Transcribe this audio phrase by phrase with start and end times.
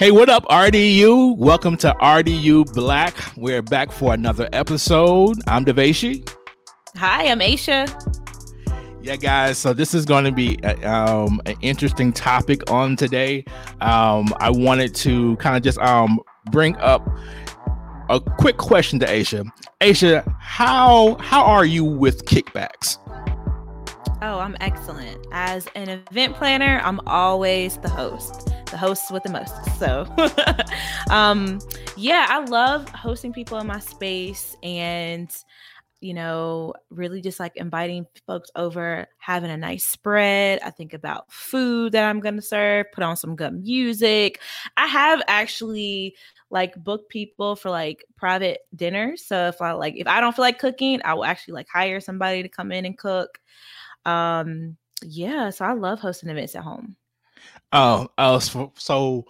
[0.00, 1.36] Hey, what up, RDU?
[1.36, 3.14] Welcome to RDU Black.
[3.36, 5.36] We're back for another episode.
[5.46, 6.26] I'm Devashi.
[6.96, 7.86] Hi, I'm Aisha.
[9.02, 9.58] Yeah, guys.
[9.58, 13.44] So this is going to be uh, um, an interesting topic on today.
[13.82, 16.18] Um, I wanted to kind of just um,
[16.50, 17.06] bring up
[18.08, 19.46] a quick question to Aisha.
[19.82, 22.96] Aisha, how how are you with kickbacks?
[24.22, 25.26] Oh, I'm excellent.
[25.32, 29.54] As an event planner, I'm always the host the host with the most.
[29.78, 30.06] So,
[31.10, 31.58] um,
[31.96, 35.34] yeah, I love hosting people in my space and,
[36.00, 40.60] you know, really just like inviting folks over, having a nice spread.
[40.62, 44.40] I think about food that I'm going to serve, put on some good music.
[44.76, 46.14] I have actually
[46.50, 49.24] like book people for like private dinners.
[49.24, 52.00] So if I like if I don't feel like cooking, I will actually like hire
[52.00, 53.38] somebody to come in and cook.
[54.04, 56.96] Um yeah, so I love hosting events at home.
[57.72, 59.26] Oh, uh, so, so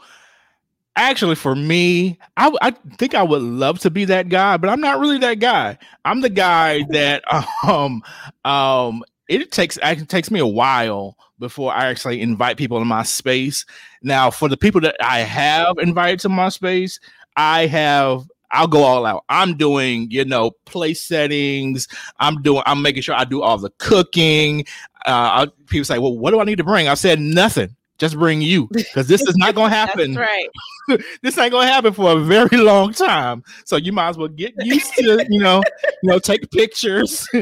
[0.96, 4.80] actually for me I, I think i would love to be that guy but i'm
[4.80, 7.22] not really that guy i'm the guy that
[7.66, 8.02] um
[8.44, 13.02] um it takes it takes me a while before i actually invite people in my
[13.02, 13.64] space
[14.02, 16.98] now for the people that i have invited to my space
[17.36, 19.24] i have I'll go all out.
[19.28, 21.88] I'm doing, you know, place settings.
[22.18, 22.62] I'm doing.
[22.66, 24.64] I'm making sure I do all the cooking.
[25.06, 28.18] Uh, I, people say, "Well, what do I need to bring?" I said nothing just
[28.18, 30.14] bring you because this is not going to happen.
[30.14, 30.48] right.
[31.22, 33.44] this ain't going to happen for a very long time.
[33.64, 35.62] So you might as well get used to, you know,
[36.02, 37.28] you know, take pictures,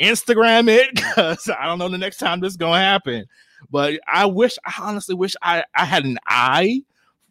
[0.00, 3.26] Instagram it because I don't know the next time this is going to happen.
[3.70, 6.82] But I wish, I honestly wish I I had an eye.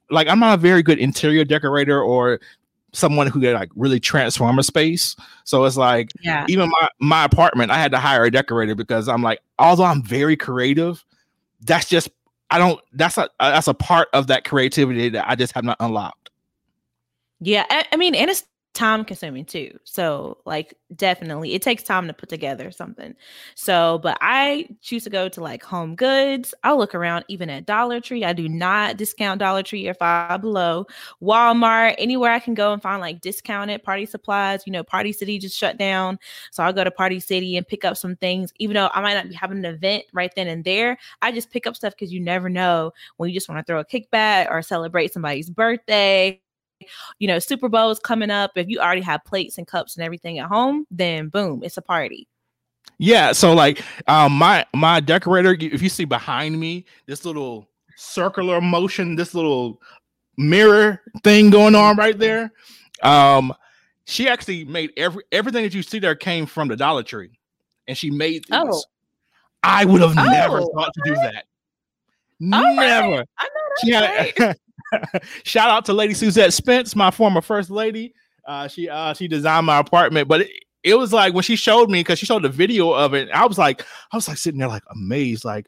[0.09, 2.39] Like I'm not a very good interior decorator or
[2.94, 5.16] someone who could like really transform a space.
[5.44, 6.45] So it's like, yeah.
[6.47, 10.03] even my my apartment, I had to hire a decorator because I'm like, although I'm
[10.03, 11.03] very creative,
[11.61, 12.09] that's just
[12.50, 12.80] I don't.
[12.94, 16.30] That's a that's a part of that creativity that I just have not unlocked.
[17.39, 19.77] Yeah, I, I mean, and it's time consuming too.
[19.83, 23.13] So, like, definitely, it takes time to put together something.
[23.56, 26.53] So, but I choose to go to like Home Goods.
[26.63, 28.25] I'll look around even at Dollar Tree.
[28.25, 30.88] I do not discount Dollar Tree or Five Below,
[31.22, 34.63] Walmart, anywhere I can go and find like discounted party supplies.
[34.66, 36.19] You know, Party City just shut down.
[36.51, 39.13] So, I'll go to Party City and pick up some things, even though I might
[39.16, 40.97] not be having an event right then and there.
[41.22, 43.79] I just pick up stuff because you never know when you just want to throw
[43.79, 46.43] a kickback or celebrate somebody's birthday
[47.19, 48.51] you know, Super Bowl is coming up.
[48.55, 51.81] If you already have plates and cups and everything at home, then boom, it's a
[51.81, 52.27] party.
[52.97, 58.61] Yeah, so like um my my decorator, if you see behind me, this little circular
[58.61, 59.81] motion, this little
[60.38, 62.51] mirror thing going on right there.
[63.01, 63.53] Um
[64.05, 67.31] she actually made every everything that you see there came from the Dollar Tree.
[67.88, 68.51] And she made these.
[68.51, 68.81] Oh.
[69.63, 71.45] I would have oh, never thought to do that.
[72.41, 73.17] All never.
[73.17, 73.27] Right.
[73.83, 74.57] She had,
[75.44, 78.14] Shout out to Lady Suzette Spence, my former first lady.
[78.46, 80.52] Uh, she uh, she designed my apartment, but it,
[80.84, 83.30] it was like when she showed me because she showed the video of it.
[83.31, 85.68] I was like, I was like sitting there like amazed, like,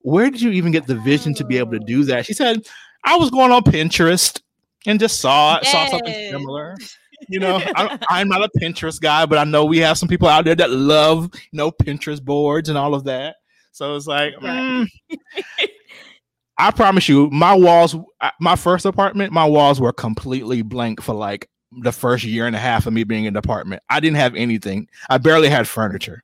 [0.00, 2.26] where did you even get the vision to be able to do that?
[2.26, 2.66] She said,
[3.04, 4.40] I was going on Pinterest
[4.86, 5.72] and just saw yes.
[5.72, 6.76] saw something similar.
[7.28, 10.28] You know, I, am not a Pinterest guy, but I know we have some people
[10.28, 13.36] out there that love, you know, Pinterest boards and all of that.
[13.72, 14.86] So it's like, mm,
[16.58, 17.96] I promise you, my walls,
[18.40, 21.48] my first apartment, my walls were completely blank for like
[21.82, 23.82] the first year and a half of me being in the apartment.
[23.88, 24.88] I didn't have anything.
[25.10, 26.22] I barely had furniture.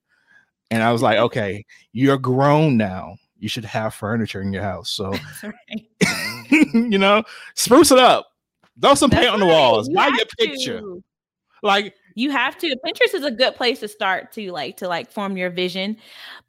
[0.70, 3.16] And I was like, okay, you're grown now.
[3.38, 4.90] You should have furniture in your house.
[4.90, 5.12] So,
[6.50, 7.24] you know,
[7.56, 8.26] spruce it up.
[8.80, 9.88] Throw some That's paint on the walls.
[9.88, 10.80] Buy your picture.
[10.80, 11.02] To.
[11.62, 12.76] Like you have to.
[12.84, 15.96] Pinterest is a good place to start to like to like form your vision.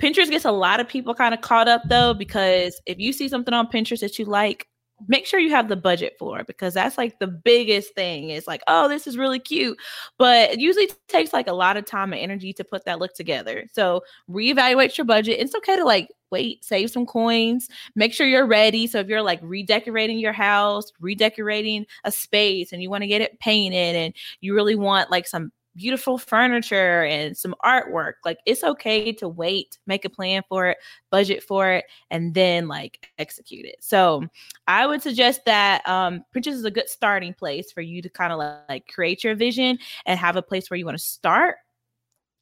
[0.01, 3.27] Pinterest gets a lot of people kind of caught up though because if you see
[3.27, 4.67] something on Pinterest that you like,
[5.07, 8.47] make sure you have the budget for it because that's like the biggest thing is
[8.47, 9.78] like oh this is really cute.
[10.17, 13.13] But it usually takes like a lot of time and energy to put that look
[13.13, 13.67] together.
[13.73, 15.40] So reevaluate your budget.
[15.40, 17.67] It's okay to like wait save some coins.
[17.95, 18.88] Make sure you're ready.
[18.88, 23.22] So if you're like redecorating your house redecorating a space and you want to get
[23.22, 28.14] it painted and you really want like some beautiful furniture and some artwork.
[28.26, 30.78] Like it's okay to wait, make a plan for it,
[31.09, 33.78] budget for it, and then like execute it.
[33.79, 34.28] So
[34.68, 38.34] I would suggest that um, Pinterest is a good starting place for you to kind
[38.34, 38.40] of
[38.70, 41.58] like create your vision and have a place where you want to start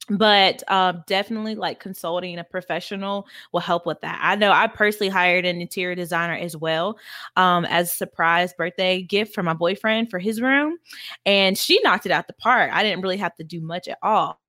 [0.08, 4.18] but um, definitely like consulting a professional will help with that.
[4.22, 6.98] I know I personally hired an interior designer as well
[7.36, 10.78] um, as a surprise birthday gift for my boyfriend for his room,
[11.26, 12.70] and she knocked it out the park.
[12.72, 14.39] I didn't really have to do much at all.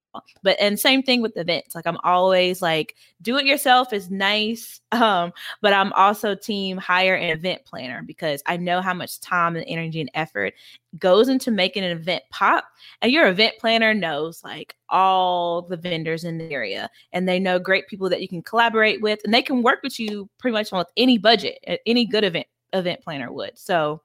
[0.44, 4.82] But and same thing with events like i'm always like do it yourself is nice
[4.92, 5.32] um
[5.62, 9.66] but i'm also team hire an event planner because i know how much time and
[9.68, 10.54] energy and effort
[11.00, 12.66] goes into making an event pop
[13.02, 17.58] and your event planner knows like all the vendors in the area and they know
[17.58, 20.74] great people that you can collaborate with and they can work with you pretty much
[20.74, 24.02] on any budget at any good event event planner would so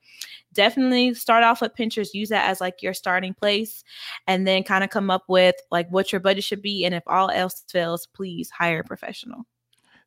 [0.53, 3.85] definitely start off with Pinterest, use that as like your starting place,
[4.27, 6.85] and then kind of come up with like what your budget should be.
[6.85, 9.47] And if all else fails, please hire a professional.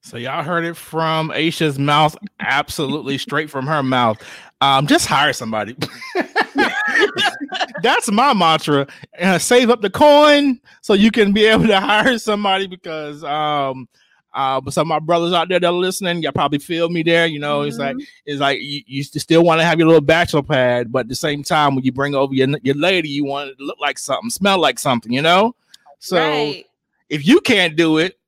[0.02, 4.18] So y'all heard it from Aisha's mouth, absolutely straight from her mouth.
[4.62, 5.76] Um, just hire somebody.
[7.84, 8.88] That's my mantra.
[9.20, 13.88] Uh, save up the coin so you can be able to hire somebody because um
[14.34, 17.04] uh, but some of my brothers out there that are listening, y'all probably feel me
[17.04, 17.26] there.
[17.26, 17.70] You know, mm-hmm.
[17.70, 18.04] it's like mm-hmm.
[18.26, 21.16] it's like you, you still want to have your little bachelor pad, but at the
[21.16, 23.98] same time, when you bring over your your lady, you want it to look like
[23.98, 25.12] something, smell like something.
[25.12, 25.56] You know,
[26.00, 26.66] so right.
[27.10, 28.20] if you can't do it,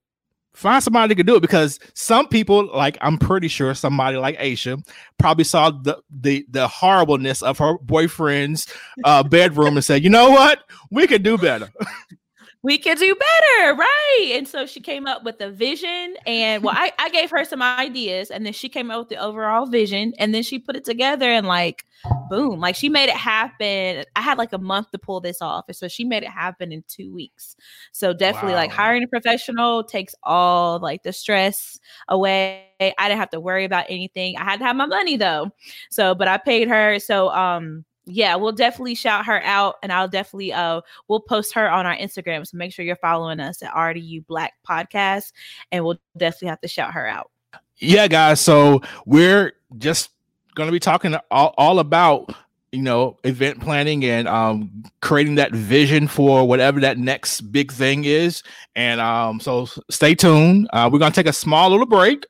[0.54, 4.38] find somebody that can do it because some people, like I'm pretty sure somebody like
[4.40, 4.84] Aisha,
[5.18, 8.68] probably saw the the the horribleness of her boyfriend's
[9.04, 11.72] uh, bedroom and said, you know what, we could do better.
[12.64, 14.32] we could do better, right?
[14.36, 17.62] And so she came up with a vision, and well, I, I gave her some
[17.62, 20.86] ideas, and then she came up with the overall vision, and then she put it
[20.86, 21.86] together, and like,
[22.30, 24.04] boom, like she made it happen.
[24.16, 26.72] I had like a month to pull this off, and so she made it happen
[26.72, 27.56] in two weeks.
[27.94, 28.60] So definitely, wow.
[28.60, 31.80] like hiring a professional takes all like the stress
[32.10, 32.68] away.
[32.80, 34.38] I didn't have to worry about anything.
[34.38, 35.52] I had to have my money though,
[35.90, 37.00] so but I paid her.
[37.00, 41.70] So um yeah, we'll definitely shout her out and I'll definitely uh we'll post her
[41.70, 42.46] on our Instagram.
[42.48, 45.34] So make sure you're following us at RDU Black Podcast
[45.72, 47.30] and we'll definitely have to shout her out.
[47.78, 48.40] Yeah, guys.
[48.42, 50.10] So we're just
[50.56, 52.34] gonna be talking all, all about
[52.72, 58.06] you know event planning and um creating that vision for whatever that next big thing
[58.06, 58.44] is
[58.76, 62.26] and um so stay tuned uh we're gonna take a small little break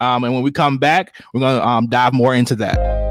[0.00, 3.03] um and when we come back we're gonna um dive more into that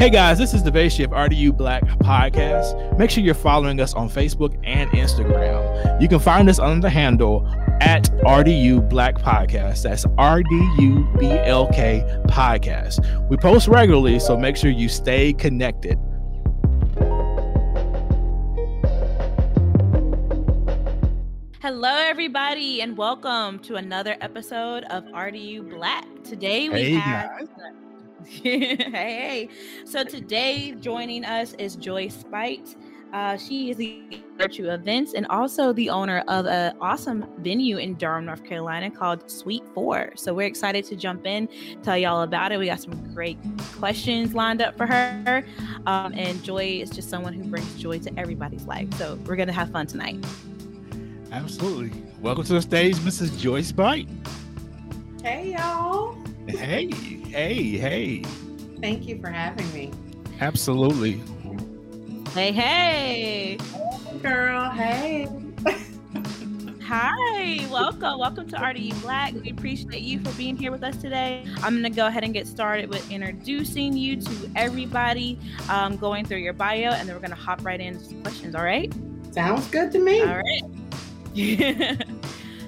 [0.00, 2.96] Hey guys, this is Devashi of RDU Black Podcast.
[2.96, 6.00] Make sure you're following us on Facebook and Instagram.
[6.00, 7.46] You can find us under the handle
[7.82, 9.82] at RDU Black Podcast.
[9.82, 13.28] That's RDU BLK Podcast.
[13.28, 15.98] We post regularly, so make sure you stay connected.
[21.60, 26.06] Hello, everybody, and welcome to another episode of RDU Black.
[26.24, 27.28] Today we hey have.
[27.38, 27.48] Guys
[28.26, 29.48] hey,
[29.84, 32.76] so today joining us is Joy Spight.
[33.12, 37.94] Uh, she is the virtue events and also the owner of an awesome venue in
[37.94, 40.12] Durham, North Carolina called Sweet Four.
[40.16, 41.48] So we're excited to jump in,
[41.82, 42.58] tell y'all about it.
[42.58, 43.38] We got some great
[43.78, 45.44] questions lined up for her.
[45.86, 48.92] Um, and Joy is just someone who brings joy to everybody's life.
[48.94, 50.24] So we're gonna have fun tonight.
[51.32, 52.02] Absolutely.
[52.20, 53.38] Welcome to the stage, Mrs.
[53.38, 54.08] Joy Spight.
[55.22, 56.16] Hey y'all.
[56.46, 58.22] Hey, hey, hey.
[58.80, 59.92] Thank you for having me.
[60.40, 61.22] Absolutely.
[62.34, 63.58] Hey, hey.
[64.20, 65.28] Girl, hey.
[66.82, 68.18] Hi, welcome.
[68.18, 69.32] Welcome to RDU Black.
[69.32, 71.44] We appreciate you for being here with us today.
[71.62, 75.38] I'm going to go ahead and get started with introducing you to everybody,
[75.68, 78.56] um, going through your bio, and then we're going to hop right into some questions.
[78.56, 78.92] All right?
[79.30, 80.20] Sounds good to me.
[80.22, 80.62] All right.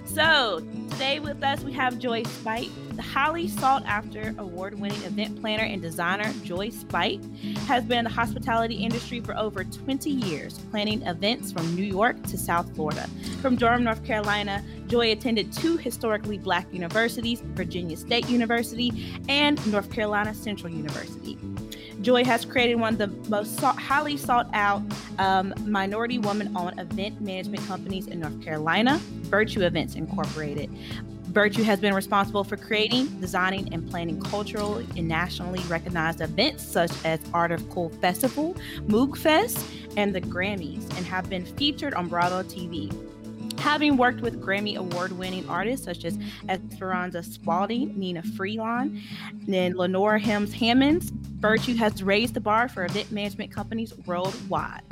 [0.04, 0.60] so,
[0.90, 2.70] today with us, we have Joy Spight.
[2.94, 7.24] The highly sought after award winning event planner and designer Joy Spight
[7.66, 12.22] has been in the hospitality industry for over 20 years, planning events from New York
[12.24, 13.08] to South Florida.
[13.40, 18.92] From Durham, North Carolina, Joy attended two historically black universities, Virginia State University
[19.26, 21.38] and North Carolina Central University.
[22.02, 24.82] Joy has created one of the most sought, highly sought out
[25.18, 30.68] um, minority woman owned event management companies in North Carolina, Virtue Events Incorporated.
[31.26, 36.90] Virtue has been responsible for creating, designing, and planning cultural and nationally recognized events such
[37.04, 38.54] as Art of Cool Festival,
[38.88, 39.64] Moogfest,
[39.96, 42.92] and the Grammys, and have been featured on Bravo TV.
[43.62, 49.00] Having worked with Grammy award winning artists such as Esperanza Spalding, Nnenna Freelon,
[49.46, 54.82] and Lenora Helms Hammonds, Virtue has raised the bar for event management companies worldwide.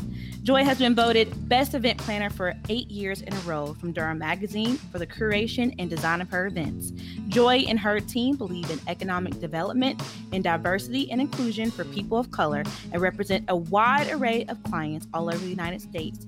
[0.51, 4.19] Joy has been voted Best Event Planner for eight years in a row from Durham
[4.19, 6.91] Magazine for the curation and design of her events.
[7.29, 10.03] Joy and her team believe in economic development
[10.33, 15.07] and diversity and inclusion for people of color and represent a wide array of clients
[15.15, 16.27] all over the United States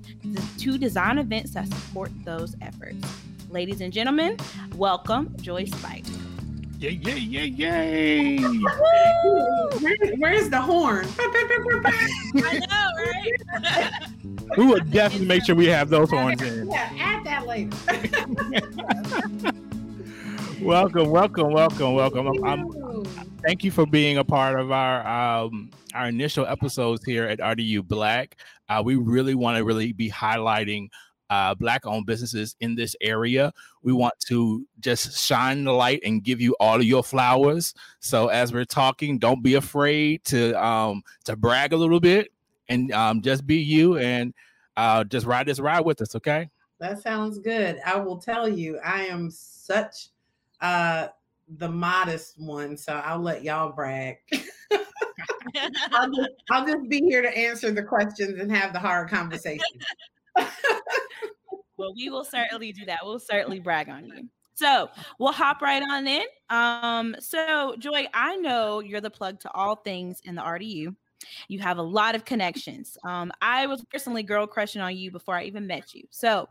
[0.57, 3.05] to design events that support those efforts.
[3.49, 4.37] Ladies and gentlemen,
[4.77, 6.32] welcome Joy Spight.
[6.83, 8.37] Yeah, yay, yay, yay!
[8.39, 11.07] Where, where's the horn?
[11.17, 13.93] I know, right?
[14.57, 16.69] we will definitely make sure we have those horns in.
[16.69, 17.77] Yeah, add that later.
[20.61, 22.27] welcome, welcome, welcome, welcome.
[22.27, 23.05] I'm, I'm,
[23.45, 27.87] thank you for being a part of our um, our initial episodes here at RDU
[27.87, 28.35] Black.
[28.67, 30.89] Uh, we really want to really be highlighting
[31.33, 33.51] uh, black owned businesses in this area.
[33.81, 37.73] We want to just shine the light and give you all of your flowers.
[38.01, 42.31] So as we're talking, don't be afraid to um, to brag a little bit
[42.69, 44.31] and um, just be you and
[44.77, 46.15] uh, just ride this ride with us.
[46.15, 46.51] Okay.
[46.79, 47.79] That sounds good.
[47.83, 50.09] I will tell you, I am such
[50.61, 51.07] uh,
[51.57, 54.17] the modest one, so I'll let y'all brag.
[55.93, 59.79] I'll, just, I'll just be here to answer the questions and have the hard conversation.
[61.77, 62.99] Well, we will certainly do that.
[63.03, 64.29] We'll certainly brag on you.
[64.55, 66.25] So we'll hop right on in.
[66.49, 70.95] Um, so Joy, I know you're the plug to all things in the RDU.
[71.47, 72.97] You have a lot of connections.
[73.03, 76.03] Um, I was personally girl crushing on you before I even met you.
[76.09, 76.47] So,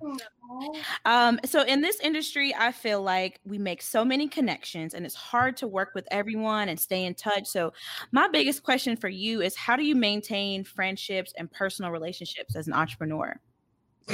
[1.04, 5.14] um, so in this industry, I feel like we make so many connections, and it's
[5.14, 7.46] hard to work with everyone and stay in touch.
[7.46, 7.72] So,
[8.12, 12.66] my biggest question for you is, how do you maintain friendships and personal relationships as
[12.66, 13.38] an entrepreneur?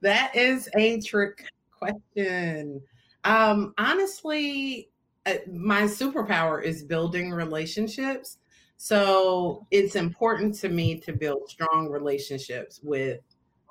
[0.00, 2.80] that is a trick question.
[3.24, 4.90] Um, honestly,
[5.26, 8.38] uh, my superpower is building relationships.
[8.76, 13.20] So it's important to me to build strong relationships with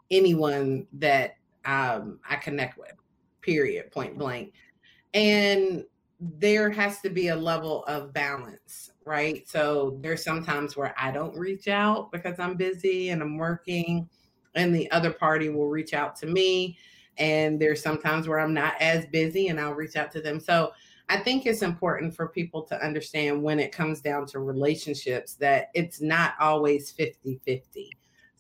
[0.10, 1.36] anyone that
[1.66, 2.94] um, I connect with,
[3.42, 4.54] period, point blank.
[5.14, 5.84] And
[6.20, 9.48] there has to be a level of balance, right?
[9.48, 14.08] So there's sometimes where I don't reach out because I'm busy and I'm working,
[14.56, 16.78] and the other party will reach out to me.
[17.18, 20.40] And there's sometimes where I'm not as busy and I'll reach out to them.
[20.40, 20.72] So
[21.10, 25.70] I think it's important for people to understand when it comes down to relationships that
[25.74, 27.92] it's not always 50 50.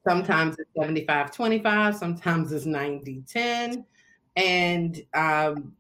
[0.07, 3.85] Sometimes it's 75 25, sometimes it's 90 10.
[4.37, 5.73] And um,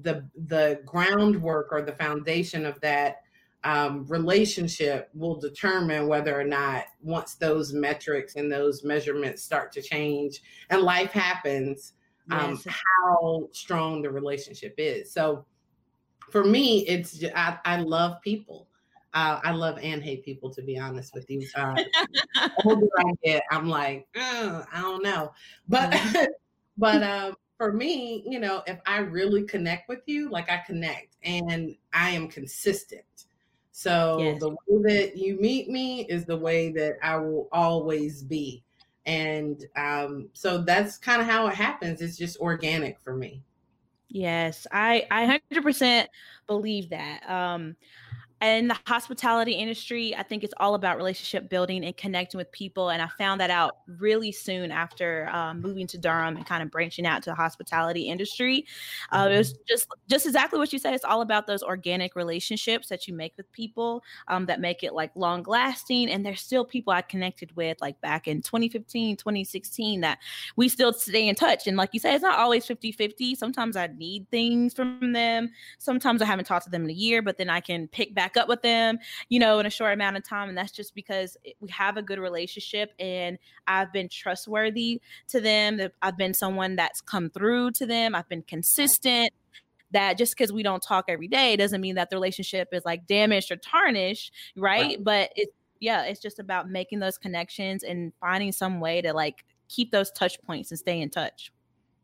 [0.00, 3.21] the, the groundwork or the foundation of that
[3.64, 9.82] um, relationship will determine whether or not once those metrics and those measurements start to
[9.82, 11.92] change and life happens,
[12.30, 12.76] um, yes.
[12.76, 15.12] how strong the relationship is.
[15.12, 15.44] So
[16.30, 18.68] for me, it's I, I love people.
[19.14, 21.46] Uh, I love and hate people, to be honest with you.
[21.54, 21.74] Uh,
[22.64, 25.32] older I get, I'm like, I don't know,
[25.68, 25.94] but
[26.78, 31.16] but um, for me, you know, if I really connect with you, like I connect,
[31.22, 33.26] and I am consistent.
[33.72, 34.40] So yes.
[34.40, 38.62] the way that you meet me is the way that I will always be,
[39.06, 42.02] and um, so that's kind of how it happens.
[42.02, 43.42] It's just organic for me.
[44.08, 46.06] Yes, I I 100%
[46.46, 47.28] believe that.
[47.28, 47.76] Um
[48.42, 52.90] in the hospitality industry, I think it's all about relationship building and connecting with people.
[52.90, 56.70] And I found that out really soon after um, moving to Durham and kind of
[56.70, 58.66] branching out to the hospitality industry.
[59.12, 59.34] Uh, mm-hmm.
[59.34, 60.92] It was just just exactly what you said.
[60.94, 64.92] It's all about those organic relationships that you make with people um, that make it
[64.92, 66.10] like long lasting.
[66.10, 70.18] And there's still people I connected with like back in 2015, 2016 that
[70.56, 71.68] we still stay in touch.
[71.68, 73.36] And like you said, it's not always 50 50.
[73.36, 75.50] Sometimes I need things from them.
[75.78, 78.31] Sometimes I haven't talked to them in a year, but then I can pick back
[78.32, 78.98] back up with them,
[79.28, 80.48] you know, in a short amount of time.
[80.48, 85.80] And that's just because we have a good relationship and I've been trustworthy to them.
[86.00, 88.14] I've been someone that's come through to them.
[88.14, 89.32] I've been consistent.
[89.92, 93.06] That just because we don't talk every day doesn't mean that the relationship is like
[93.06, 94.82] damaged or tarnished, right?
[94.82, 95.04] right.
[95.04, 99.44] But it's yeah, it's just about making those connections and finding some way to like
[99.68, 101.52] keep those touch points and stay in touch.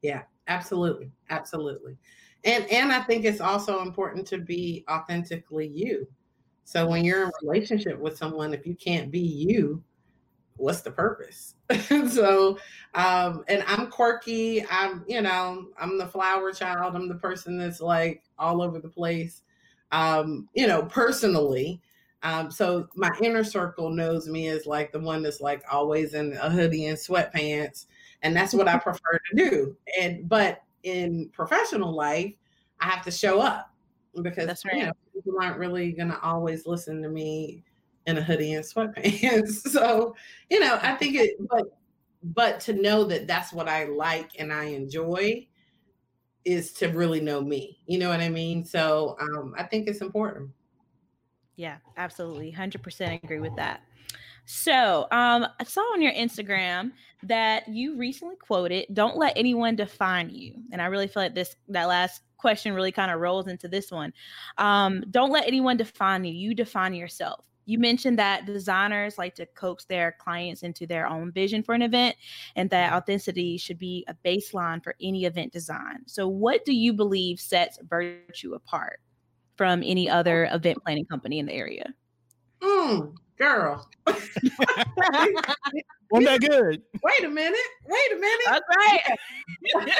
[0.02, 1.10] Yeah, absolutely.
[1.30, 1.96] Absolutely.
[2.44, 6.06] And and I think it's also important to be authentically you.
[6.68, 9.82] So when you're in relationship with someone, if you can't be you,
[10.58, 11.54] what's the purpose?
[12.10, 12.58] so,
[12.94, 14.66] um, and I'm quirky.
[14.70, 16.94] I'm, you know, I'm the flower child.
[16.94, 19.40] I'm the person that's like all over the place.
[19.92, 21.80] Um, you know, personally.
[22.22, 26.34] Um, so my inner circle knows me as like the one that's like always in
[26.34, 27.86] a hoodie and sweatpants,
[28.20, 29.74] and that's what I prefer to do.
[29.98, 32.34] And but in professional life,
[32.78, 33.72] I have to show up
[34.22, 34.76] because that's right.
[34.76, 34.92] You know,
[35.28, 37.62] people aren't really going to always listen to me
[38.06, 39.68] in a hoodie and sweatpants.
[39.70, 40.14] so,
[40.50, 41.78] you know, I think it, but,
[42.22, 45.46] but to know that that's what I like and I enjoy
[46.44, 47.78] is to really know me.
[47.86, 48.64] You know what I mean?
[48.64, 50.50] So, um, I think it's important.
[51.56, 52.52] Yeah, absolutely.
[52.52, 53.82] 100% agree with that.
[54.50, 60.30] So, um, I saw on your Instagram that you recently quoted, "Don't let anyone define
[60.30, 63.68] you," and I really feel like this that last question really kind of rolls into
[63.68, 64.10] this one.
[64.56, 66.32] Um, don't let anyone define you.
[66.32, 67.44] You define yourself.
[67.66, 71.82] You mentioned that designers like to coax their clients into their own vision for an
[71.82, 72.16] event
[72.56, 76.04] and that authenticity should be a baseline for any event design.
[76.06, 79.00] So, what do you believe sets Virtue apart
[79.56, 81.92] from any other event planning company in the area?
[82.62, 83.88] Mm, girl.
[84.06, 84.20] Wasn't
[86.12, 86.82] that good?
[87.02, 87.58] Wait a minute.
[87.86, 88.46] Wait a minute.
[88.46, 89.92] That's right.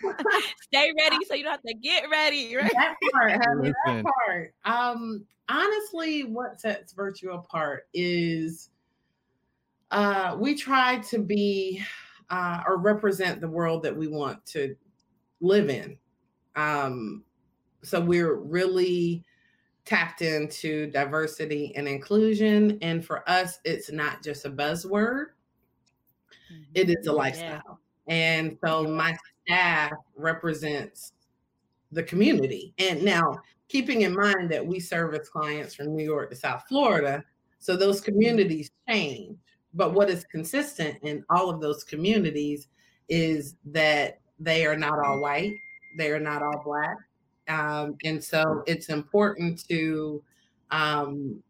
[0.62, 2.56] Stay ready so you don't have to get ready.
[2.56, 2.70] Right?
[2.74, 4.54] That part, honey, that part.
[4.64, 8.70] Um, honestly, what sets Virtue apart is
[9.90, 11.82] uh, we try to be
[12.30, 14.74] uh, or represent the world that we want to
[15.40, 15.96] live in.
[16.56, 17.22] Um,
[17.82, 19.24] so we're really
[19.84, 22.78] tapped into diversity and inclusion.
[22.82, 25.26] And for us, it's not just a buzzword,
[26.74, 27.18] it is a mm-hmm.
[27.18, 27.80] lifestyle.
[28.06, 31.12] And so my staff represents
[31.92, 32.74] the community.
[32.78, 33.38] And now,
[33.68, 37.24] keeping in mind that we service clients from New York to South Florida,
[37.58, 38.12] so those mm-hmm.
[38.12, 39.38] communities change.
[39.72, 42.68] But what is consistent in all of those communities
[43.08, 45.54] is that they are not all white,
[45.98, 46.96] they are not all black.
[47.48, 50.22] Um, and so it's important to
[50.70, 51.42] um,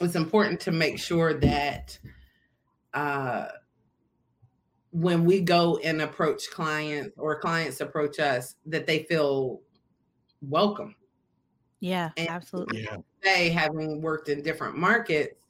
[0.00, 1.98] it's important to make sure that
[2.94, 3.46] uh,
[4.90, 9.60] when we go and approach clients or clients approach us that they feel
[10.42, 10.94] welcome
[11.80, 12.82] Yeah, And- absolutely.
[12.84, 12.96] Yeah.
[13.22, 15.40] say having worked in different markets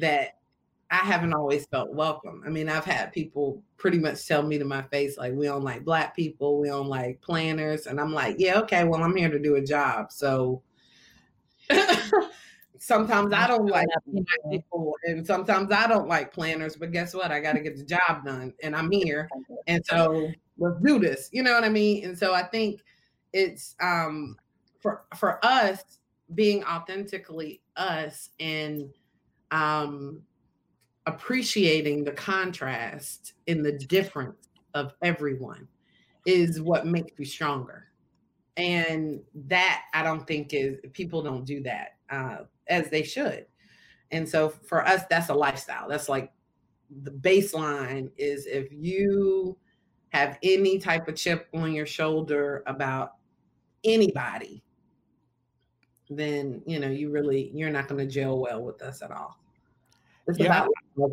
[0.00, 0.35] that
[0.90, 2.42] I haven't always felt welcome.
[2.46, 5.64] I mean, I've had people pretty much tell me to my face, like, we don't
[5.64, 7.86] like black people, we don't like planners.
[7.86, 10.12] And I'm like, yeah, okay, well, I'm here to do a job.
[10.12, 10.62] So
[12.78, 17.32] sometimes I don't like black people and sometimes I don't like planners, but guess what?
[17.32, 19.28] I got to get the job done and I'm here.
[19.66, 21.28] And so let's do this.
[21.32, 22.04] You know what I mean?
[22.04, 22.82] And so I think
[23.32, 24.36] it's um
[24.80, 25.82] for for us
[26.34, 28.88] being authentically us and
[29.50, 30.22] um
[31.06, 35.68] appreciating the contrast in the difference of everyone
[36.26, 37.84] is what makes you stronger.
[38.56, 42.38] And that i don't think is people don't do that uh,
[42.68, 43.46] as they should.
[44.10, 45.88] And so for us that's a lifestyle.
[45.88, 46.32] That's like
[47.02, 49.56] the baseline is if you
[50.10, 53.14] have any type of chip on your shoulder about
[53.84, 54.62] anybody
[56.08, 59.36] then you know you really you're not going to gel well with us at all
[60.26, 60.66] it's Yeah.
[60.96, 61.10] about.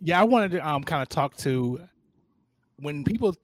[0.00, 1.80] Yeah, I wanted to um kind of talk to
[2.76, 3.34] when people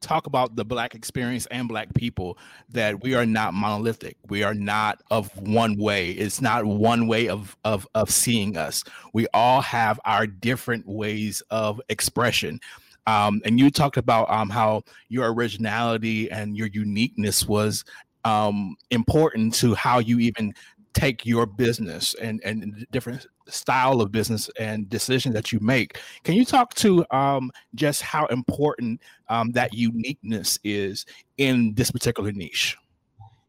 [0.00, 2.36] talk about the black experience and black people
[2.68, 4.16] that we are not monolithic.
[4.28, 6.10] We are not of one way.
[6.10, 8.84] It's not one way of of of seeing us.
[9.12, 12.60] We all have our different ways of expression.
[13.06, 17.84] Um, and you talked about um, how your originality and your uniqueness was
[18.24, 20.54] um, important to how you even
[20.94, 26.00] take your business and and different style of business and decisions that you make.
[26.22, 31.06] Can you talk to um, just how important um, that uniqueness is
[31.38, 32.76] in this particular niche?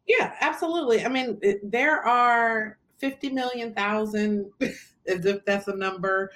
[0.06, 1.04] Yeah, absolutely.
[1.04, 6.30] I mean, there are 50 million thousand, as if that's a number,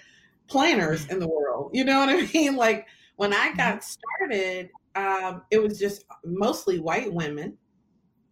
[0.48, 1.70] planners in the world.
[1.72, 2.56] You know what I mean?
[2.56, 7.56] Like when I got started, um, it was just mostly white women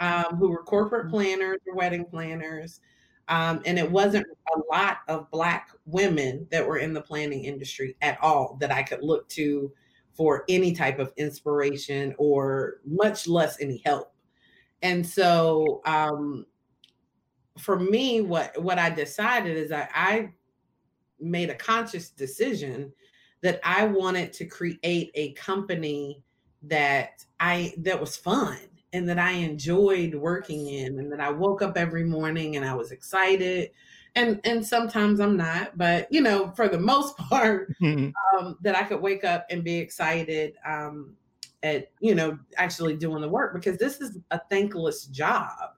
[0.00, 2.80] um, who were corporate planners or wedding planners.
[3.28, 7.96] Um, and it wasn't a lot of Black women that were in the planning industry
[8.00, 9.72] at all that I could look to
[10.12, 14.12] for any type of inspiration or much less any help.
[14.82, 16.46] And so um,
[17.58, 20.30] for me, what what I decided is that I
[21.20, 22.92] made a conscious decision
[23.42, 26.22] that I wanted to create a company
[26.62, 28.58] that I that was fun
[28.92, 32.74] and that I enjoyed working in and that I woke up every morning and I
[32.74, 33.70] was excited
[34.14, 38.84] and and sometimes I'm not but you know for the most part um, that I
[38.84, 41.16] could wake up and be excited um,
[41.62, 45.74] at you know actually doing the work because this is a thankless job.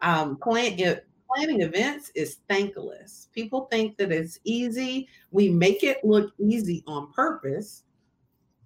[0.00, 3.28] Um, plan, it, planning events is thankless.
[3.32, 5.08] People think that it's easy.
[5.30, 7.84] We make it look easy on purpose,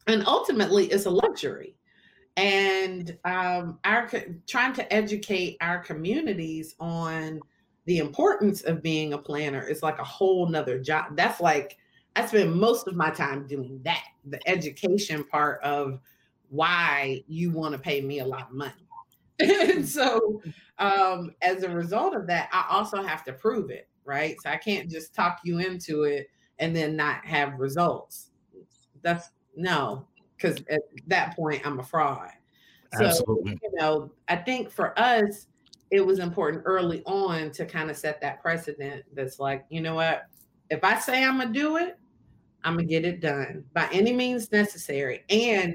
[0.06, 1.74] and ultimately, it's a luxury.
[2.36, 4.10] And um, our
[4.46, 7.40] trying to educate our communities on
[7.86, 11.16] the importance of being a planner is like a whole nother job.
[11.16, 11.76] That's like
[12.16, 16.00] I spend most of my time doing that, the education part of
[16.48, 18.72] why you want to pay me a lot of money.
[19.38, 20.42] and so,
[20.78, 24.36] um, as a result of that, I also have to prove it, right?
[24.42, 28.30] So I can't just talk you into it and then not have results.
[29.02, 30.06] That's no,
[30.40, 32.30] because at that point, I'm a fraud.
[32.96, 33.58] So, Absolutely.
[33.62, 35.46] you know, I think for us,
[35.90, 39.94] it was important early on to kind of set that precedent that's like, you know
[39.94, 40.26] what?
[40.70, 41.98] If I say I'm going to do it,
[42.62, 45.24] I'm going to get it done by any means necessary.
[45.30, 45.74] And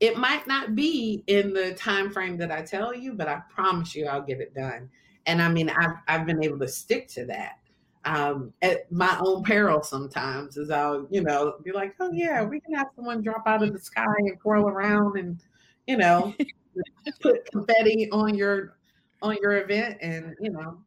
[0.00, 3.94] it might not be in the time frame that I tell you, but I promise
[3.94, 4.90] you I'll get it done.
[5.26, 7.58] And I mean, I've, I've been able to stick to that
[8.04, 12.60] um, at my own peril sometimes as I'll, you know, be like, oh yeah, we
[12.60, 15.40] can have someone drop out of the sky and twirl around and,
[15.86, 16.34] you know,
[17.20, 18.76] put confetti on your
[19.22, 19.98] on your event.
[20.00, 20.78] And you know,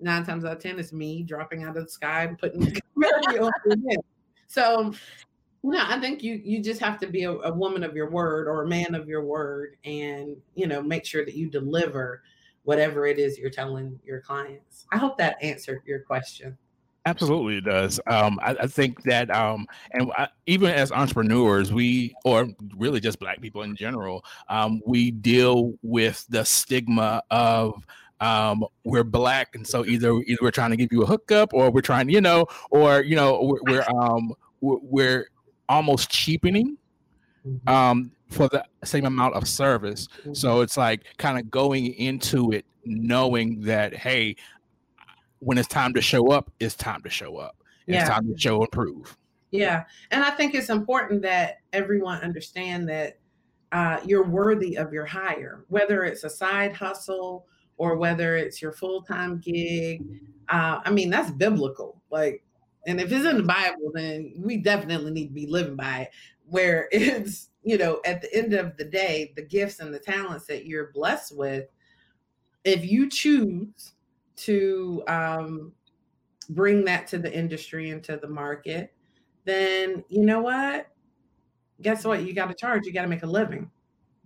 [0.00, 2.60] nine times out of ten it's me dropping out of the sky and putting
[2.94, 4.04] confetti on the event.
[4.46, 4.92] So
[5.62, 8.46] no, I think you you just have to be a, a woman of your word
[8.46, 12.22] or a man of your word and you know make sure that you deliver
[12.68, 14.84] whatever it is you're telling your clients.
[14.92, 16.58] I hope that answered your question.
[17.06, 17.98] Absolutely, it does.
[18.06, 23.18] Um, I, I, think that, um, and I, even as entrepreneurs, we, or really just
[23.20, 27.86] Black people in general, um, we deal with the stigma of
[28.20, 31.70] um, we're Black, and so either either we're trying to give you a hookup, or
[31.70, 35.30] we're trying, you know, or you know, we're we're, um, we're, we're
[35.70, 36.76] almost cheapening
[37.46, 37.68] mm-hmm.
[37.68, 40.08] um, for the same amount of service.
[40.20, 40.34] Mm-hmm.
[40.34, 44.36] So it's like kind of going into it knowing that, hey,
[45.40, 47.56] when it's time to show up, it's time to show up.
[47.86, 48.00] Yeah.
[48.00, 49.16] It's time to show and prove.
[49.50, 49.84] Yeah.
[50.10, 53.18] And I think it's important that everyone understand that
[53.72, 58.72] uh, you're worthy of your hire, whether it's a side hustle or whether it's your
[58.72, 60.02] full time gig.
[60.48, 62.00] Uh, I mean, that's biblical.
[62.10, 62.42] Like,
[62.86, 66.10] and if it's in the Bible, then we definitely need to be living by it.
[66.48, 70.46] Where it's, you know, at the end of the day, the gifts and the talents
[70.46, 71.66] that you're blessed with,
[72.64, 73.92] if you choose
[74.36, 75.72] to um,
[76.50, 78.94] bring that to the industry and to the market,
[79.44, 80.88] then you know what?
[81.80, 82.22] Guess what?
[82.22, 82.86] You got to charge.
[82.86, 83.70] You got to make a living.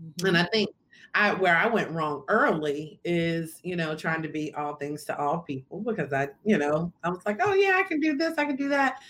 [0.02, 0.26] Mm-hmm.
[0.26, 0.70] And I think
[1.14, 5.18] I where I went wrong early is, you know, trying to be all things to
[5.18, 8.38] all people because I, you know, I was like, oh yeah, I can do this,
[8.38, 9.00] I can do that.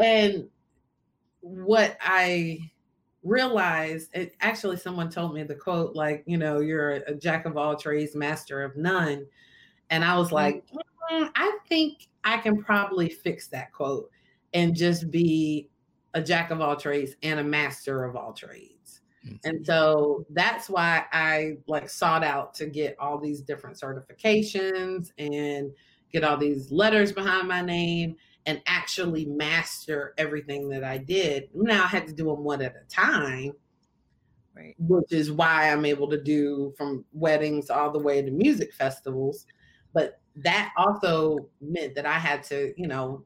[0.00, 0.48] And
[1.44, 2.58] what I
[3.22, 7.56] realized, it, actually, someone told me the quote, like, you know, you're a, jack of
[7.56, 9.26] all trades, master of none.
[9.90, 10.64] And I was like,
[11.12, 14.10] mm, I think I can probably fix that quote
[14.54, 15.68] and just be
[16.14, 19.02] a jack of all trades and a master of all trades.
[19.26, 19.36] Mm-hmm.
[19.44, 25.70] And so that's why I like sought out to get all these different certifications and
[26.12, 31.48] get all these letters behind my name and actually master everything that I did.
[31.54, 33.52] Now I had to do them one at a time.
[34.54, 34.74] Right.
[34.78, 39.46] Which is why I'm able to do from weddings all the way to music festivals
[39.94, 43.24] but that also meant that I had to, you know,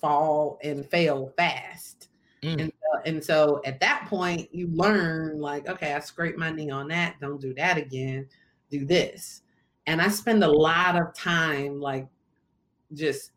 [0.00, 2.08] fall and fail fast.
[2.42, 2.60] Mm.
[2.62, 6.70] And, so, and so at that point, you learn like, okay, I scraped my knee
[6.70, 7.20] on that.
[7.20, 8.26] Don't do that again.
[8.70, 9.42] Do this.
[9.86, 12.08] And I spend a lot of time like
[12.94, 13.32] just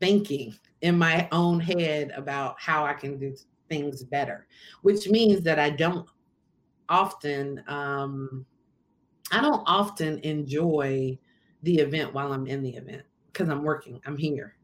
[0.00, 3.34] thinking in my own head about how I can do
[3.68, 4.46] things better,
[4.82, 6.06] which means that I don't
[6.88, 8.46] often, um,
[9.32, 11.18] I don't often enjoy
[11.62, 14.00] the event while I'm in the event because I'm working.
[14.06, 14.56] I'm here.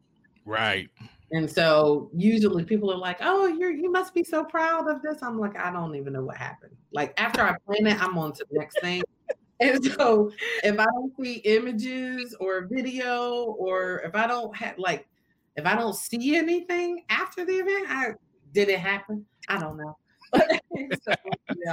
[0.44, 0.88] Right.
[1.32, 5.22] And so usually people are like, "Oh, you're you must be so proud of this."
[5.22, 6.76] I'm like, I don't even know what happened.
[6.92, 9.02] Like after I plan it, I'm on to the next thing.
[9.60, 10.30] and so
[10.62, 15.06] if I don't see images or video, or if I don't have like,
[15.56, 18.12] if I don't see anything after the event, I
[18.52, 19.26] did it happen?
[19.48, 19.96] I don't know.
[20.34, 21.14] so,
[21.64, 21.72] yeah.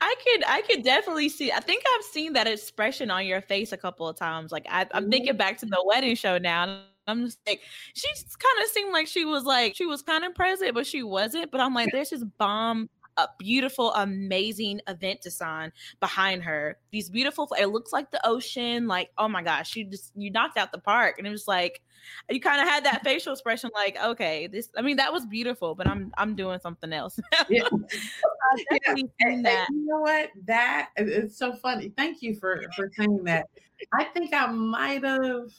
[0.00, 1.52] I could I could definitely see.
[1.52, 4.50] I think I've seen that expression on your face a couple of times.
[4.50, 5.10] Like I, am mm-hmm.
[5.10, 6.82] thinking back to the wedding show now.
[7.06, 7.60] I'm just like,
[7.94, 11.02] she kind of seemed like she was like she was kind of present, but she
[11.02, 11.50] wasn't.
[11.50, 16.78] But I'm like, there's this bomb a beautiful, amazing event design behind her.
[16.90, 18.86] These beautiful, it looks like the ocean.
[18.86, 21.82] Like, oh my gosh, you just you knocked out the park, and it was like
[22.30, 24.68] you kind of had that facial expression, like, okay, this.
[24.76, 27.18] I mean, that was beautiful, but I'm I'm doing something else.
[27.48, 27.68] yeah.
[28.70, 28.94] yeah.
[29.20, 29.66] And, that.
[29.68, 30.30] And you know what?
[30.46, 31.92] That it's so funny.
[31.96, 33.46] Thank you for for saying that.
[33.92, 35.50] I think I might have.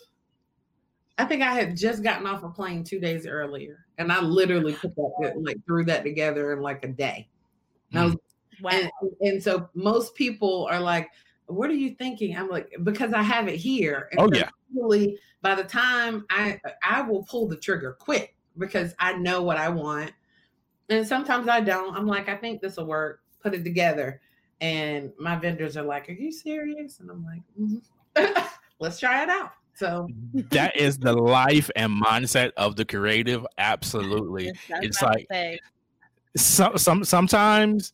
[1.18, 4.74] I think I had just gotten off a plane two days earlier, and I literally
[4.74, 7.30] put that like threw that together in like a day.
[7.94, 8.16] Mm.
[8.62, 8.72] wow.
[8.72, 11.10] And, and, so most people are like,
[11.48, 12.36] what are you thinking?
[12.36, 14.10] I'm like, because I have it here.
[14.12, 14.50] And oh, yeah.
[14.74, 19.58] Really, by the time I I will pull the trigger quick because I know what
[19.58, 20.12] I want.
[20.90, 21.96] And sometimes I don't.
[21.96, 23.22] I'm like, I think this will work.
[23.42, 24.22] Put it together.
[24.62, 27.00] And my vendors are like, Are you serious?
[27.00, 28.48] And I'm like, mm-hmm.
[28.80, 29.52] Let's try it out.
[29.76, 30.08] So
[30.52, 33.46] that is the life and mindset of the creative.
[33.58, 34.52] Absolutely.
[34.70, 35.28] it's like
[36.36, 37.94] some some sometimes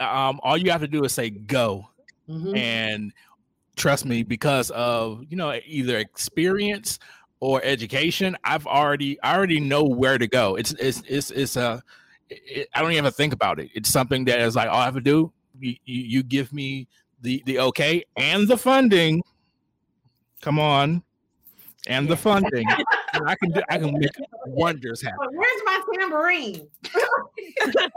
[0.00, 1.88] um, all you have to do is say go,
[2.28, 2.56] Mhm.
[2.56, 3.12] and
[3.76, 6.98] trust me, because of you know either experience
[7.40, 10.56] or education, I've already I already know where to go.
[10.56, 11.82] It's it's it's it's a
[12.30, 13.70] it, I don't even have to think about it.
[13.74, 15.32] It's something that is like all I have to do.
[15.60, 16.88] You, you, you give me
[17.20, 19.22] the the okay and the funding.
[20.42, 21.02] Come on,
[21.86, 22.66] and the funding.
[23.12, 24.10] and I can do, I can make
[24.46, 25.18] wonders happen.
[25.20, 26.68] But where's my tambourine?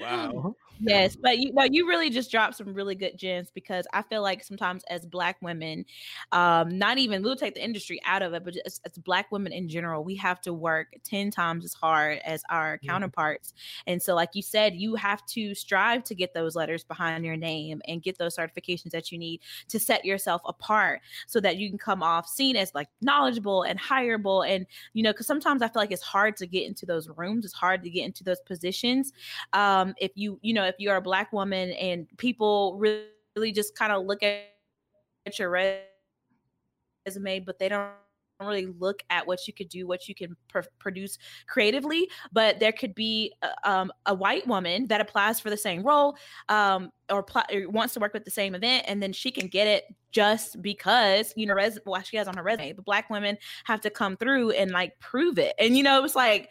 [0.00, 0.32] Wow.
[0.34, 0.50] Uh-huh.
[0.82, 4.22] Yes, but you know, you really just dropped some really good gems because I feel
[4.22, 5.84] like sometimes as black women,
[6.32, 9.52] um, not even we'll take the industry out of it, but as, as black women
[9.52, 13.12] in general, we have to work 10 times as hard as our Mhm.
[13.18, 13.52] counterparts.
[13.86, 17.36] And so, like you said, you have to strive to get those letters behind your
[17.36, 21.68] name and get those certifications that you need to set yourself apart so that you
[21.68, 24.48] can come off seen as like knowledgeable and hireable.
[24.48, 27.44] And you know, because sometimes I feel like it's hard to get into those rooms,
[27.44, 29.12] it's hard to get into those positions
[29.52, 33.92] um, if you you know if you're a black woman and people really, just kind
[33.92, 34.40] of look at,
[35.26, 35.50] at your
[37.06, 37.90] resume but they don't
[38.40, 42.72] really look at what you could do what you can pr- produce creatively but there
[42.72, 46.16] could be a, um, a white woman that applies for the same role
[46.48, 49.46] um, or, pl- or wants to work with the same event and then she can
[49.46, 53.10] get it just because you know res- what she has on her resume but black
[53.10, 55.54] women have to come through and like prove it.
[55.58, 56.50] And you know it's like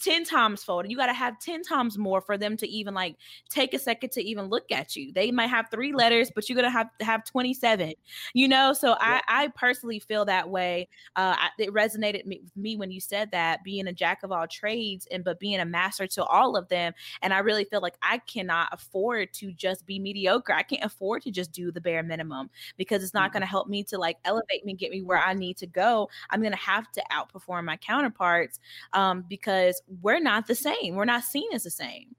[0.00, 2.94] 10 times fold and you got to have 10 times more for them to even
[2.94, 3.16] like
[3.48, 5.12] take a second to even look at you.
[5.12, 7.94] They might have three letters but you're gonna have to have 27
[8.34, 8.72] you know?
[8.72, 12.90] So i i personally feel that way uh I, it resonated me, with me when
[12.90, 16.24] you said that being a jack of all trades and but being a master to
[16.24, 20.52] all of them and i really feel like i cannot afford to just be mediocre.
[20.52, 23.32] I can't afford to just do the bare minimum because it's not Mhm.
[23.34, 26.08] going to help me to like elevate me get me where i need to go.
[26.30, 28.60] I'm going to have to outperform my counterparts
[28.92, 30.94] um, because we're not the same.
[30.94, 32.14] We're not seen as the same.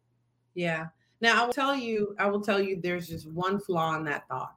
[0.54, 0.88] Yeah.
[1.22, 4.28] Now I will tell you, I will tell you there's just one flaw in that
[4.28, 4.56] thought.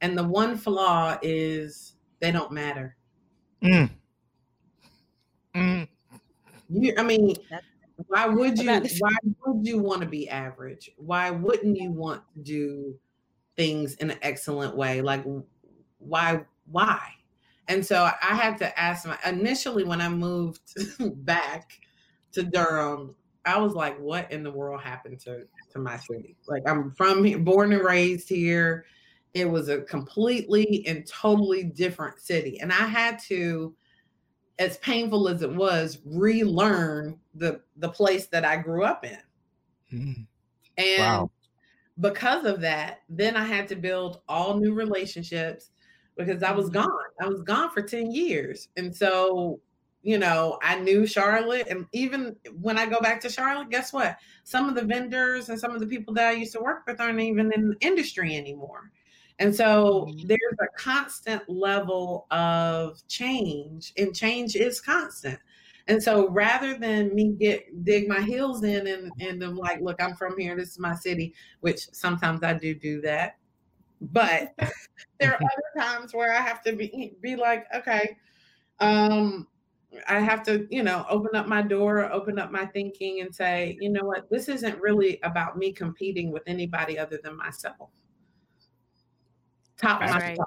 [0.00, 2.96] And the one flaw is they don't matter.
[3.62, 3.90] Mm.
[5.54, 5.88] Mm.
[6.68, 7.36] You I mean,
[8.08, 10.90] why would you why would you want to be average?
[10.96, 12.98] Why wouldn't you want to do
[13.56, 15.00] things in an excellent way?
[15.00, 15.24] Like
[15.98, 17.00] why why?
[17.68, 20.60] And so I had to ask my initially when I moved
[21.24, 21.80] back
[22.32, 26.36] to Durham, I was like, what in the world happened to, to my city?
[26.46, 28.86] Like I'm from here, born and raised here.
[29.34, 32.60] It was a completely and totally different city.
[32.60, 33.76] And I had to,
[34.58, 39.18] as painful as it was, relearn the the place that I grew up in.
[39.92, 40.26] Mm.
[40.76, 41.30] And Wow.
[42.00, 45.70] because of that, then I had to build all new relationships
[46.16, 46.70] because I was Mhm.
[46.70, 46.88] gone.
[47.20, 48.68] I was gone for 10 years.
[48.76, 49.60] And so,
[50.02, 51.68] you know, I knew Charlotte.
[51.68, 54.18] And even when I go back to Charlotte, guess what?
[54.44, 57.00] Some of the vendors and some of the people that I used to work with
[57.00, 58.90] aren't even in the industry anymore.
[59.38, 60.28] And so Mhm.
[60.28, 65.38] there's a constant level of change, and change is constant.
[65.88, 70.00] And so rather than me get dig my heels in and, and I'm like, look,
[70.00, 73.36] I'm from here, this is my city, which sometimes I do do that.
[74.00, 74.54] But
[75.18, 78.16] there are other times where I have to be be like, okay,
[78.78, 79.48] um,
[80.08, 83.76] I have to, you know, open up my door, open up my thinking and say,
[83.80, 87.90] you know what, this isn't really about me competing with anybody other than myself.
[89.76, 90.22] Top myself.
[90.22, 90.38] right.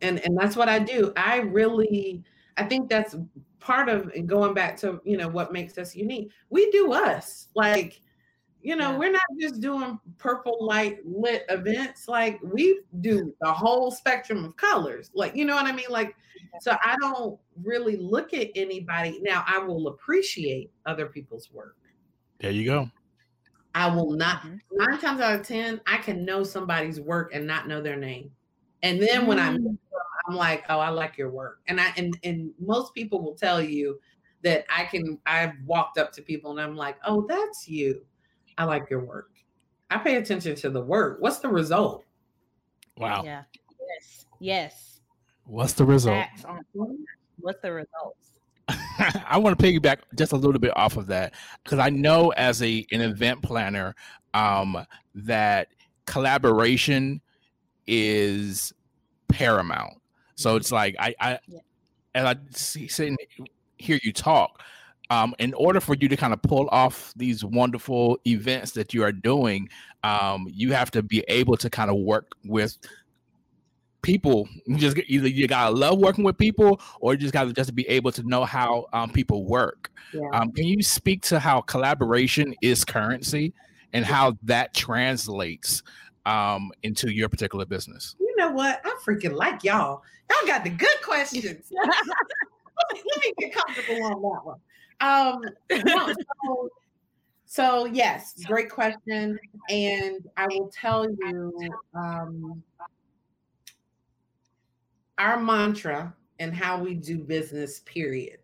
[0.00, 1.12] And and that's what I do.
[1.16, 2.22] I really
[2.56, 3.16] I think that's
[3.60, 6.30] part of going back to, you know, what makes us unique.
[6.50, 7.48] We do us.
[7.54, 8.00] Like
[8.62, 8.98] you know, Yeah.
[8.98, 12.08] we're not just doing purple light lit events.
[12.08, 15.10] Like we do the whole spectrum of colors.
[15.14, 15.86] Like, you know what I mean?
[15.90, 16.16] Like,
[16.58, 19.20] so I don't really look at anybody.
[19.22, 21.76] Now I will appreciate other people's work.
[22.38, 22.90] There you go.
[23.74, 24.60] I will not Mhm.
[24.70, 28.34] nine times out of ten, I can know somebody's work and not know their name.
[28.82, 29.56] And then when I Mm.
[29.56, 29.78] meet them,
[30.28, 31.60] I'm like, oh, I like your work.
[31.66, 34.00] And I and and most people will tell you
[34.42, 38.06] that I can I've walked up to people and I'm like, oh, that's you.
[38.58, 39.30] I like your work.
[39.90, 41.18] I pay attention to the work.
[41.20, 42.04] What's the result?
[42.98, 43.22] Wow.
[43.24, 43.44] Yeah.
[43.88, 44.26] Yes.
[44.40, 45.00] Yes.
[45.44, 46.26] What's the result?
[47.38, 48.32] What's the results?
[49.26, 52.60] I want to piggyback just a little bit off of that because I know as
[52.62, 53.94] a an event planner
[54.34, 55.68] um, that
[56.04, 57.22] collaboration
[57.86, 58.74] is
[59.28, 59.94] paramount.
[60.34, 61.60] So it's like I, I Yeah.
[62.14, 63.18] as I see, sit and
[63.78, 64.62] hear you talk.
[65.10, 69.02] Um, in order for you to kind of pull off these wonderful events that you
[69.02, 69.70] are doing,
[70.04, 72.76] um, you have to be able to kind of work with
[74.02, 74.48] people.
[74.66, 77.88] You just either you gotta love working with people, or you just gotta just be
[77.88, 79.90] able to know how um, people work.
[80.12, 80.28] Yeah.
[80.32, 83.52] Um, can you speak to how collaboration is currency
[83.92, 85.82] and how that translates
[86.26, 88.16] um, into your particular business?
[88.20, 88.80] You know what?
[88.84, 90.02] I freaking like y'all.
[90.30, 91.72] Y'all got the good questions.
[91.72, 94.60] Let me get comfortable on that one.
[95.00, 96.12] Um, no,
[96.44, 96.68] so,
[97.46, 99.38] so, yes, great question,
[99.70, 101.52] and I will tell you,
[101.94, 102.62] um,
[105.18, 107.80] our mantra and how we do business.
[107.80, 108.38] Period,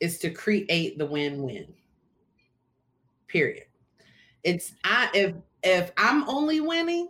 [0.00, 1.72] is to create the win-win.
[3.26, 3.64] Period.
[4.44, 7.08] It's I if if I'm only winning,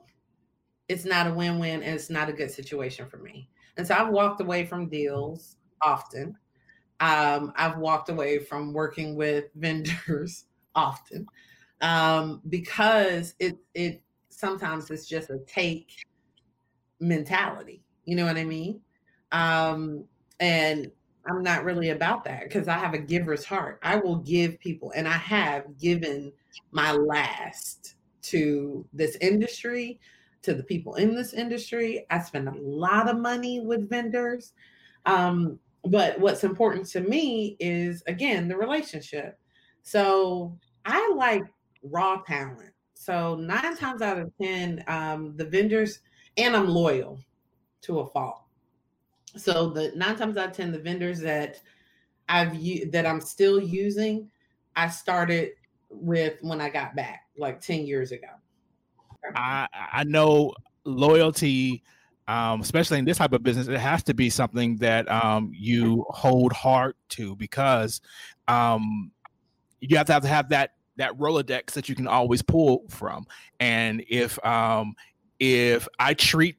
[0.88, 3.50] it's not a win-win and it's not a good situation for me.
[3.76, 6.34] And so I've walked away from deals often.
[7.00, 11.26] Um, I've walked away from working with vendors often
[11.80, 15.90] um, because it it sometimes it's just a take
[17.00, 17.82] mentality.
[18.04, 18.80] You know what I mean?
[19.32, 20.04] Um,
[20.40, 20.90] and
[21.28, 23.78] I'm not really about that because I have a giver's heart.
[23.82, 26.32] I will give people, and I have given
[26.70, 30.00] my last to this industry,
[30.42, 32.06] to the people in this industry.
[32.10, 34.52] I spend a lot of money with vendors.
[35.06, 35.58] Um,
[35.90, 39.38] but what's important to me is, again, the relationship.
[39.82, 41.44] So I like
[41.82, 42.72] raw talent.
[42.94, 46.00] So nine times out of 10, um, the vendors,
[46.36, 47.20] and I'm loyal
[47.82, 48.42] to a fault.
[49.36, 51.60] So the nine times out of 10, the vendors that
[52.28, 52.52] I've
[52.92, 54.30] that I'm still using,
[54.76, 55.52] I started
[55.90, 58.28] with when I got back like 10 years ago.
[59.34, 60.52] I I know
[60.84, 61.82] loyalty,
[62.28, 66.04] um, especially in this type of business, it has to be something that um, you
[66.10, 68.02] hold hard to because
[68.46, 69.10] um,
[69.80, 73.26] you have to have to have that that Rolodex that you can always pull from.
[73.58, 74.94] And if um,
[75.40, 76.56] if I treat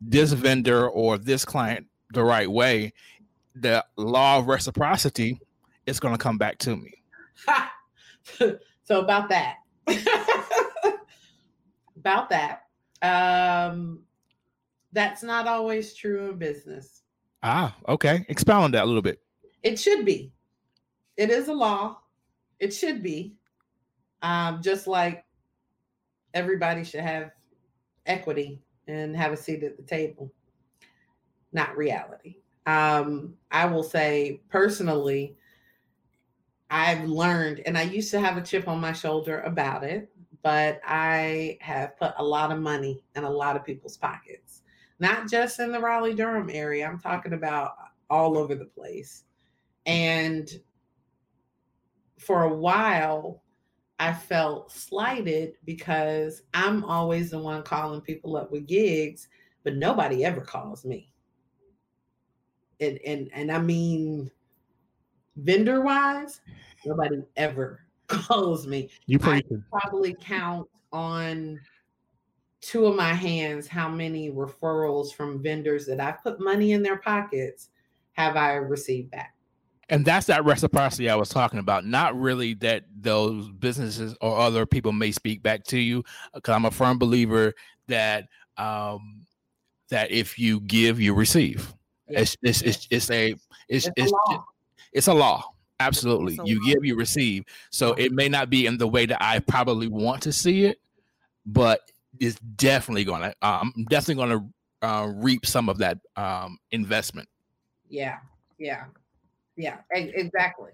[0.00, 2.92] this vendor or this client the right way,
[3.56, 5.40] the law of reciprocity
[5.84, 7.02] is going to come back to me.
[8.84, 9.56] so about that.
[11.96, 12.62] about that.
[13.02, 14.04] Um,
[14.92, 17.02] that's not always true in business.
[17.42, 18.24] Ah, okay.
[18.28, 19.20] Expound on that a little bit.
[19.62, 20.32] It should be.
[21.16, 21.98] It is a law.
[22.60, 23.36] It should be.
[24.22, 25.24] Um, just like
[26.34, 27.32] everybody should have
[28.06, 30.32] equity and have a seat at the table.
[31.52, 32.36] Not reality.
[32.66, 35.36] Um, I will say personally,
[36.70, 40.10] I've learned, and I used to have a chip on my shoulder about it,
[40.42, 44.51] but I have put a lot of money in a lot of people's pockets,
[45.02, 46.86] not just in the Raleigh Durham area.
[46.86, 47.72] I'm talking about
[48.08, 49.24] all over the place.
[49.84, 50.48] And
[52.20, 53.42] for a while,
[53.98, 59.26] I felt slighted because I'm always the one calling people up with gigs,
[59.64, 61.12] but nobody ever calls me.
[62.78, 64.30] And and and I mean
[65.36, 66.40] vendor wise,
[66.86, 68.88] nobody ever calls me.
[69.06, 71.58] You probably probably count on
[72.62, 76.96] two of my hands how many referrals from vendors that I've put money in their
[76.96, 77.68] pockets
[78.12, 79.34] have I received back
[79.92, 81.84] and that's that reciprocity I was talking about.
[81.84, 86.64] Not really that those businesses or other people may speak back to you, because I'm
[86.64, 87.52] a firm believer
[87.88, 89.26] that um,
[89.90, 91.74] that if you give, you receive.
[92.08, 92.20] Yeah.
[92.20, 93.32] It's, it's, it's it's a
[93.68, 94.44] it's it's it's, a law.
[94.92, 95.44] It's a law.
[95.78, 96.72] Absolutely, a you law.
[96.72, 97.44] give, you receive.
[97.68, 100.80] So it may not be in the way that I probably want to see it,
[101.44, 103.34] but it's definitely gonna.
[103.42, 104.48] I'm um, definitely gonna
[104.82, 107.28] uh, reap some of that um, investment.
[107.88, 108.18] Yeah,
[108.58, 108.84] yeah.
[109.56, 110.70] Yeah, exactly.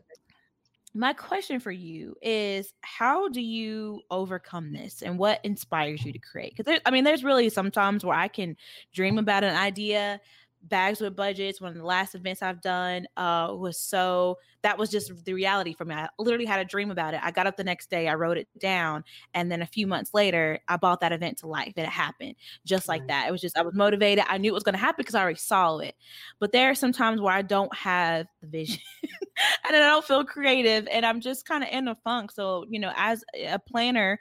[0.94, 6.18] My question for you is how do you overcome this and what inspires you to
[6.18, 6.56] create?
[6.56, 8.56] Because I mean, there's really sometimes where I can
[8.94, 10.20] dream about an idea
[10.62, 14.90] bags with budgets one of the last events i've done uh was so that was
[14.90, 15.94] just the reality for me.
[15.94, 17.20] I literally had a dream about it.
[17.22, 20.12] I got up the next day i wrote it down and then a few months
[20.14, 21.74] later i bought that event to life.
[21.76, 23.28] And it happened just like that.
[23.28, 24.24] It was just i was motivated.
[24.28, 25.94] I knew it was going to happen because i already saw it.
[26.40, 30.24] But there are some times where i don't have the vision and i don't feel
[30.24, 32.32] creative and i'm just kind of in a funk.
[32.32, 34.18] So you know as a planner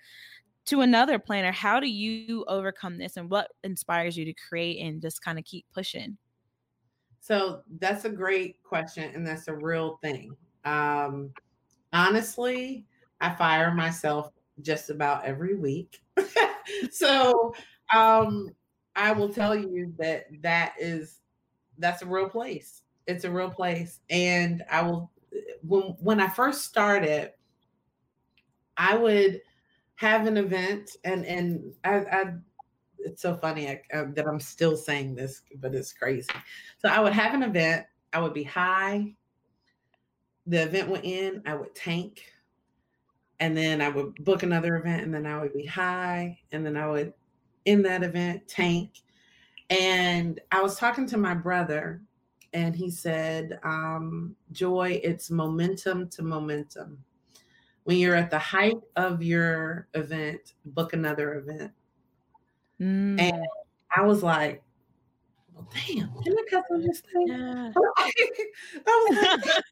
[0.66, 5.02] to another planner how do you overcome this and what inspires you to create and
[5.02, 6.18] just kind of keep pushing
[7.28, 10.34] so that's a great question, and that's a real thing.
[10.64, 11.34] Um,
[11.92, 12.86] honestly,
[13.20, 16.02] I fire myself just about every week.
[16.90, 17.54] so
[17.94, 18.52] um,
[18.96, 21.20] I will tell you that that is
[21.78, 22.84] that's a real place.
[23.08, 25.12] It's a real place, and I will
[25.68, 27.34] when when I first started,
[28.78, 29.42] I would
[29.98, 32.34] have an event, and and I, I
[33.08, 36.30] it's so funny I, uh, that I'm still saying this, but it's crazy.
[36.80, 39.16] So I would have an event, I would be high.
[40.46, 42.24] The event would end, I would tank,
[43.40, 46.78] and then I would book another event, and then I would be high, and then
[46.78, 47.14] I would
[47.66, 49.02] in that event tank.
[49.70, 52.02] And I was talking to my brother,
[52.54, 57.04] and he said, um, Joy, it's momentum to momentum.
[57.84, 61.72] When you're at the height of your event, book another event.
[62.82, 63.20] Mm.
[63.20, 63.46] And
[63.96, 64.62] I was like,
[65.54, 67.28] well, damn, can I cut on this thing?
[67.28, 67.72] Yeah.
[67.98, 69.44] like,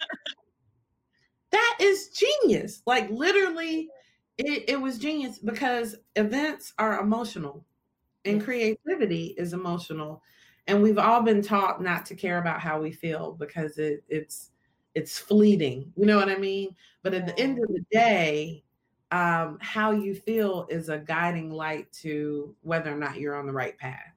[1.52, 2.82] that is genius.
[2.86, 3.90] Like literally,
[4.38, 7.66] it, it was genius because events are emotional
[8.26, 10.22] and creativity is emotional
[10.68, 14.52] and we've all been taught not to care about how we feel because it, it's
[14.96, 18.64] it's fleeting you know what i mean but at the end of the day
[19.16, 23.54] um, how you feel is a guiding light to whether or not you're on the
[23.54, 24.14] right path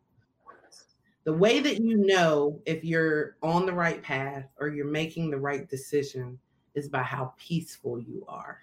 [1.24, 5.36] the way that you know if you're on the right path or you're making the
[5.36, 6.38] right decision
[6.74, 8.58] is by how peaceful you are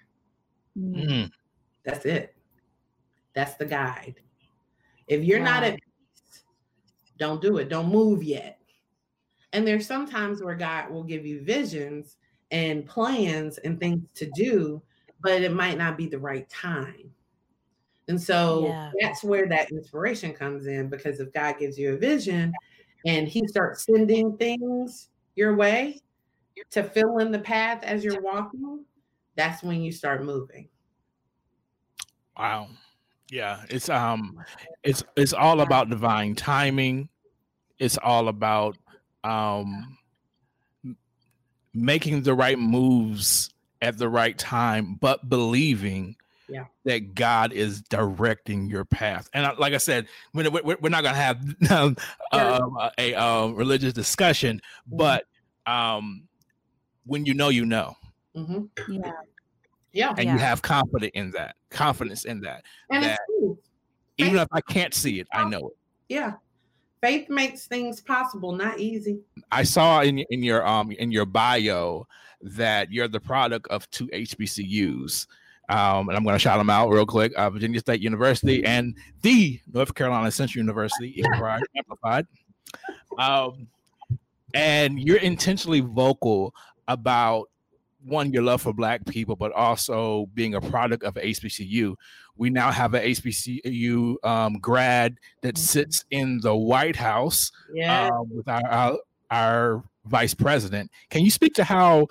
[0.77, 1.29] mm.
[1.83, 2.35] that's it
[3.33, 4.15] that's the guide
[5.07, 5.45] if you're wow.
[5.45, 6.43] not at peace,
[7.17, 7.69] don't do it.
[7.69, 8.59] Don't move yet.
[9.53, 12.17] And there's sometimes where God will give you visions
[12.51, 14.81] and plans and things to do,
[15.25, 17.11] but it might not be the right time.
[18.07, 18.91] And so yeah.
[19.01, 22.53] that's where that inspiration comes in because if God gives you a vision
[23.07, 25.99] and he starts sending things your way
[26.69, 28.85] to fill in the path as you're walking,
[29.35, 30.69] that's when you start moving.
[32.37, 32.67] Wow.
[33.31, 34.37] Yeah, it's um
[34.83, 37.09] it's it's all about divine timing.
[37.79, 38.77] It's all about
[39.23, 39.97] um
[41.73, 43.49] making the right moves
[43.85, 46.15] at the right time, but believing
[46.49, 46.65] yeah.
[46.83, 49.29] that God is directing your path.
[49.33, 51.95] And like I said, we're, we're not going to have um,
[52.31, 54.97] uh, a, a, religious discussion, mm-hmm.
[54.97, 55.25] but
[55.65, 56.23] um,
[57.05, 57.95] when you know, you know.
[58.35, 58.93] Mm-hmm.
[58.93, 59.11] Yeah.
[59.93, 60.09] Yeah.
[60.17, 60.33] And yeah.
[60.33, 62.63] you have confidence in that, confidence in that.
[62.89, 63.19] And that
[64.17, 65.77] even if I can't see it, I know it.
[66.09, 66.33] Yeah.
[67.01, 69.19] Faith makes things possible, not easy.
[69.51, 72.07] I saw in in your um in your bio
[72.45, 75.27] that you're the product of two HBCUs.
[75.67, 78.95] Um, and I'm going to shout them out real quick: uh, Virginia State University and
[79.23, 81.23] the North Carolina Central University,
[81.75, 82.27] amplified.
[83.17, 83.67] Um,
[84.53, 86.53] and you're intentionally vocal
[86.87, 87.49] about
[88.03, 91.95] one your love for black people but also being a product of hbcu
[92.37, 95.63] we now have an hbcu um, grad that mm-hmm.
[95.63, 98.09] sits in the white house yeah.
[98.09, 98.97] uh, with our, our,
[99.31, 102.07] our vice president can you speak to how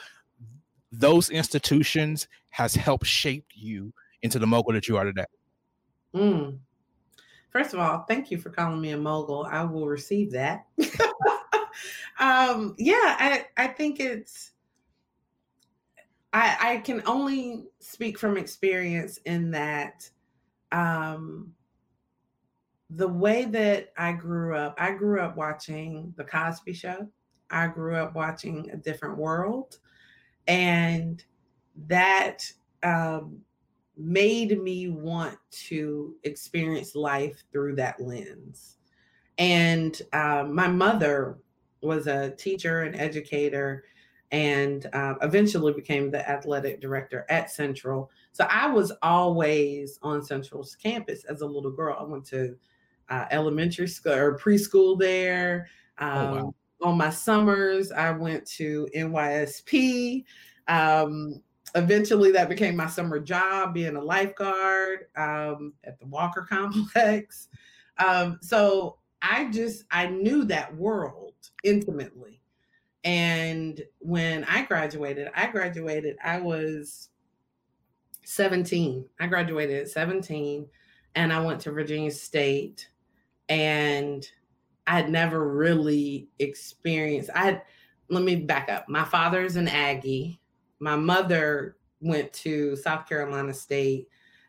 [0.99, 3.93] those institutions has helped shape you
[4.23, 5.25] into the mogul that you are today
[6.15, 6.57] mm.
[7.51, 10.67] first of all thank you for calling me a mogul i will receive that
[12.19, 14.53] um, yeah I, I think it's
[16.35, 20.11] I, I can only speak from experience in that
[20.73, 21.55] um,
[22.91, 27.09] the way that I grew up, I grew up watching The Cosby Show.
[27.51, 29.79] I grew up watching A Different World.
[30.47, 31.25] And
[31.87, 32.51] that
[32.83, 33.39] um,
[33.97, 38.77] made me want to experience life through that lens.
[39.39, 41.39] And uh, my mother
[41.81, 43.85] was a teacher and educator
[44.33, 48.11] and uh, eventually became the athletic director at Central.
[48.33, 51.97] So I was always on Central's campus as a little girl.
[51.99, 52.57] I went to
[53.09, 55.69] uh, elementary school or preschool there.
[55.99, 56.55] Um, oh, wow.
[56.85, 60.25] On my summers, I went to NYSP.
[60.69, 61.43] Um,
[61.75, 67.49] eventually, that became my summer job, being a lifeguard um, at the Walker Complex.
[67.97, 71.33] Um, so I just I knew that world
[71.63, 72.43] intimately.
[73.03, 77.09] And when I graduated, I graduated, I was
[78.25, 79.07] 17.
[79.21, 80.67] I graduated at 17
[81.15, 82.89] and I went to Virginia State
[83.49, 84.27] and
[84.87, 87.63] I had never really experienced I had
[88.11, 88.89] let me back up.
[88.89, 90.41] My father's an Aggie.
[90.79, 94.09] My mother went to South Carolina State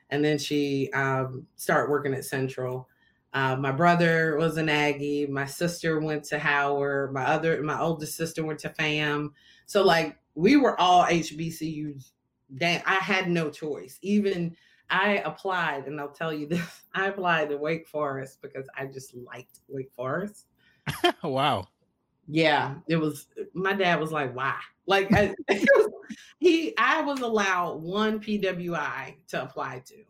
[0.09, 2.87] and then she um, started working at Central.
[3.33, 5.27] Uh, my brother was an Aggie.
[5.27, 7.13] My sister went to Howard.
[7.13, 9.33] My other, my oldest sister went to FAM.
[9.65, 12.11] So like we were all HBCUs.
[12.57, 13.97] Damn, I had no choice.
[14.01, 14.55] Even
[14.89, 19.15] I applied, and I'll tell you this: I applied to Wake Forest because I just
[19.15, 20.47] liked Wake Forest.
[21.23, 21.67] wow.
[22.27, 23.27] Yeah, it was.
[23.53, 24.55] My dad was like, "Why?"
[24.87, 25.89] Like I, was,
[26.39, 30.03] he, I was allowed one PWI to apply to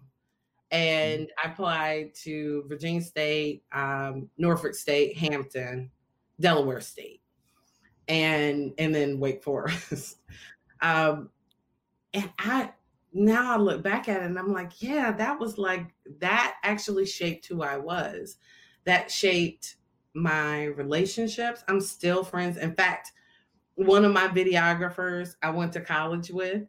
[0.71, 5.91] and I applied to Virginia State, um, Norfolk State, Hampton,
[6.39, 7.21] Delaware State,
[8.07, 10.17] and and then Wake Forest.
[10.81, 11.29] um,
[12.13, 12.71] and I
[13.15, 15.87] now I look back at it and I'm like, yeah, that was like
[16.19, 18.37] that actually shaped who I was.
[18.83, 19.77] That shaped
[20.13, 21.63] my relationships.
[21.69, 22.57] I'm still friends.
[22.57, 23.13] In fact,
[23.75, 26.63] one of my videographers I went to college with,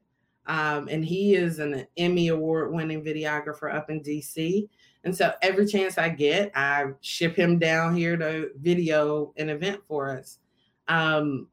[0.47, 4.69] um, and he is an Emmy award winning videographer up in DC.
[5.03, 9.81] And so every chance I get, I ship him down here to video an event
[9.89, 10.39] for us.
[10.87, 11.49] Um,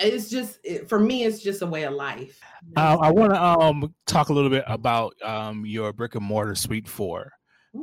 [0.00, 2.40] it's just for me, it's just a way of life.
[2.76, 6.54] Uh, I want to um, talk a little bit about um, your brick and mortar
[6.54, 7.32] Suite Four.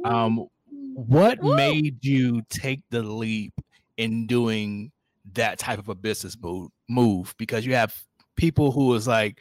[0.03, 1.55] Um, what Ooh.
[1.55, 3.53] made you take the leap
[3.97, 4.91] in doing
[5.33, 6.69] that type of a business move?
[6.89, 7.93] Move because you have
[8.35, 9.39] people who is like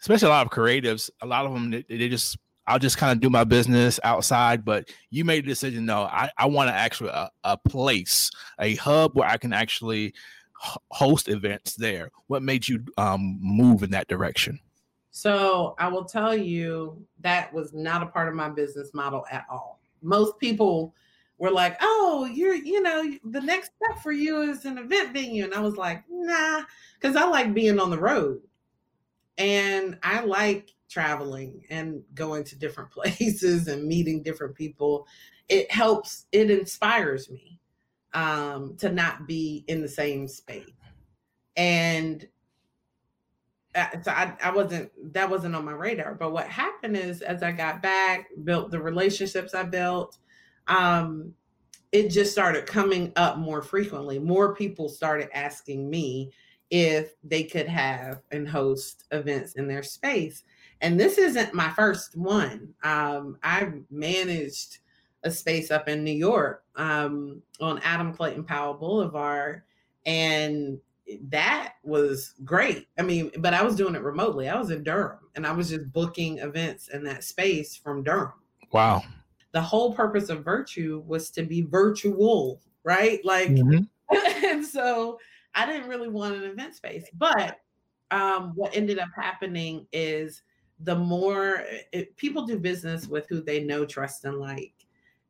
[0.00, 3.12] especially a lot of creatives, a lot of them they, they just I'll just kind
[3.12, 4.64] of do my business outside.
[4.64, 5.86] But you made a decision.
[5.86, 10.14] No, I, I want to actually a, a, place, a hub where I can actually
[10.90, 12.10] host events there.
[12.26, 14.60] What made you um, move in that direction?
[15.10, 19.44] So I will tell you that was not a part of my business model at
[19.50, 19.80] all.
[20.00, 20.94] Most people
[21.38, 25.44] were like, "Oh, you're, you know, the next step for you is an event venue,"
[25.44, 26.62] and I was like, "Nah,"
[26.98, 28.40] because I like being on the road.
[29.38, 35.06] And I like traveling and going to different places and meeting different people.
[35.48, 37.58] It helps, it inspires me
[38.14, 40.70] um, to not be in the same space.
[41.56, 42.26] And
[43.74, 46.14] uh, so I, I wasn't that wasn't on my radar.
[46.14, 50.18] But what happened is as I got back, built the relationships I built,
[50.68, 51.34] um,
[51.90, 54.18] it just started coming up more frequently.
[54.18, 56.32] More people started asking me
[56.70, 60.44] if they could have and host events in their space.
[60.80, 62.74] And this isn't my first one.
[62.82, 64.78] Um, I've managed
[65.24, 69.62] a space up in New York um, on Adam Clayton Powell Boulevard.
[70.04, 70.78] And
[71.28, 72.88] that was great.
[72.98, 74.48] I mean, but I was doing it remotely.
[74.48, 78.32] I was in Durham and I was just booking events in that space from Durham.
[78.72, 79.02] Wow.
[79.52, 83.24] The whole purpose of virtue was to be virtual, right?
[83.24, 83.82] Like, mm-hmm.
[84.46, 85.18] and so
[85.54, 87.04] I didn't really want an event space.
[87.14, 87.60] But
[88.10, 90.42] um, what ended up happening is
[90.80, 94.72] the more it, people do business with who they know, trust, and like.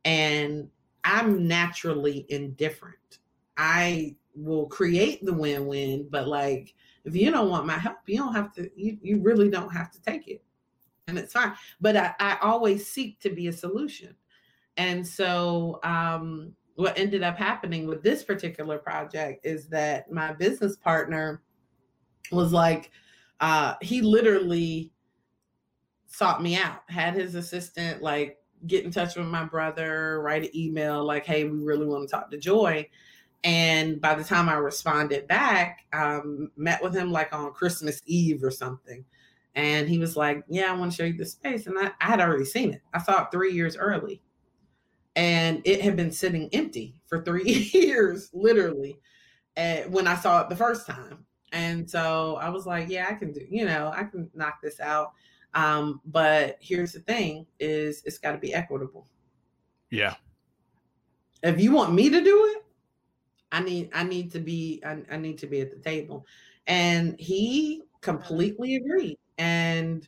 [0.04, 0.68] And
[1.04, 3.18] I'm naturally indifferent.
[3.56, 6.74] I will create the win win, but like,
[7.04, 9.90] if you don't want my help, you don't have to, you, you really don't have
[9.92, 10.42] to take it.
[11.08, 11.52] And it's fine.
[11.80, 14.14] But I, I always seek to be a solution.
[14.76, 20.76] And so um, what ended up happening with this particular project is that my business
[20.76, 21.42] partner
[22.30, 22.90] was like,
[23.40, 24.92] uh, he literally
[26.06, 30.56] sought me out, had his assistant like get in touch with my brother, write an
[30.56, 32.88] email like, hey, we really want to talk to Joy.
[33.44, 38.42] And by the time I responded back, um, met with him like on Christmas Eve
[38.44, 39.04] or something.
[39.54, 41.66] And he was like, Yeah, I want to show you the space.
[41.66, 42.80] And I, I had already seen it.
[42.94, 44.22] I saw it three years early
[45.16, 48.98] and it had been sitting empty for three years, literally,
[49.56, 51.24] uh, when I saw it the first time.
[51.52, 54.80] And so I was like, yeah, I can do, you know, I can knock this
[54.80, 55.12] out.
[55.54, 59.06] Um, but here's the thing is it's got to be equitable.
[59.90, 60.14] Yeah.
[61.42, 62.64] If you want me to do it,
[63.50, 66.26] I need I need to be I, I need to be at the table.
[66.66, 69.18] And he completely agreed.
[69.38, 70.06] And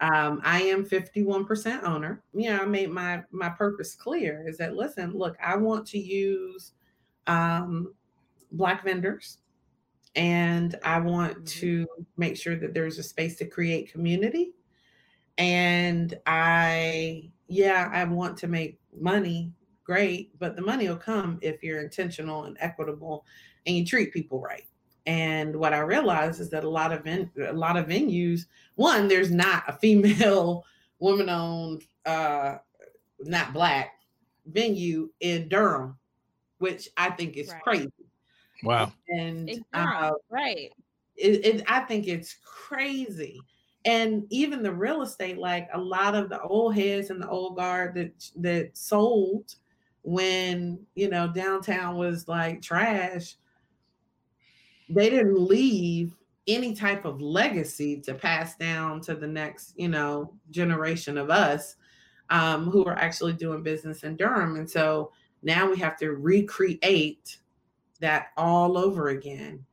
[0.00, 2.22] um, I am 51% owner.
[2.34, 5.98] You know, I made my my purpose clear is that listen, look, I want to
[5.98, 6.72] use
[7.26, 7.94] um,
[8.52, 9.38] black vendors
[10.14, 11.44] and I want mm-hmm.
[11.44, 11.86] to
[12.16, 14.52] make sure that there's a space to create community.
[15.38, 19.52] And I, yeah, I want to make money,
[19.84, 23.24] great, but the money will come if you're intentional and equitable
[23.66, 24.64] and you treat people right.
[25.06, 29.06] And what I realized is that a lot of ven- a lot of venues, one,
[29.06, 30.64] there's not a female
[30.98, 32.56] woman-owned, uh,
[33.20, 34.00] not black
[34.46, 35.96] venue in Durham,
[36.58, 37.62] which I think is right.
[37.62, 37.92] crazy.
[38.62, 38.92] Wow.
[39.08, 40.72] And uh, right.
[41.16, 43.40] It, it, I think it's crazy.
[43.86, 47.56] And even the real estate, like a lot of the old heads and the old
[47.56, 49.54] guard that that sold
[50.02, 53.36] when you know downtown was like trash
[54.88, 56.16] they didn't leave
[56.46, 61.76] any type of legacy to pass down to the next, you know, generation of us
[62.30, 64.56] um, who are actually doing business in Durham.
[64.56, 65.10] And so
[65.42, 67.38] now we have to recreate
[68.00, 69.64] that all over again.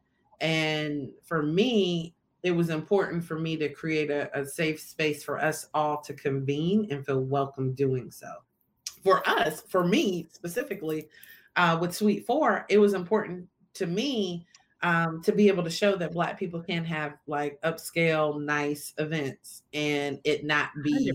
[0.42, 2.13] And for me,
[2.44, 6.14] it was important for me to create a, a safe space for us all to
[6.14, 8.32] convene and feel welcome doing so.
[9.04, 11.08] For us, for me specifically,
[11.56, 14.46] uh, with Suite Four, it was important to me
[14.82, 19.64] um, to be able to show that Black people can have like upscale, nice events
[19.74, 21.12] and it not be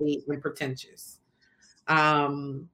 [0.00, 1.20] and pretentious.
[1.86, 2.68] Um,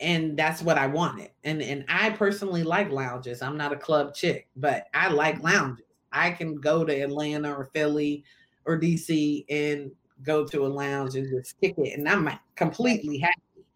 [0.00, 1.30] and that's what I wanted.
[1.44, 3.40] And and I personally like lounges.
[3.40, 5.85] I'm not a club chick, but I like lounges.
[6.16, 8.24] I can go to Atlanta or Philly
[8.64, 9.90] or DC and
[10.22, 13.66] go to a lounge and just kick it, and I'm completely happy.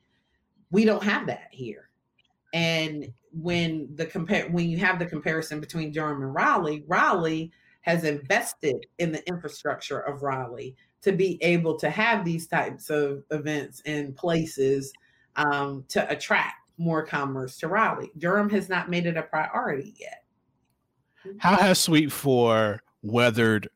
[0.70, 1.90] We don't have that here.
[2.54, 8.04] And when the compare when you have the comparison between Durham and Raleigh, Raleigh has
[8.04, 13.82] invested in the infrastructure of Raleigh to be able to have these types of events
[13.86, 14.92] and places
[15.36, 18.10] um, to attract more commerce to Raleigh.
[18.18, 20.24] Durham has not made it a priority yet.
[21.38, 23.68] How has Suite Four weathered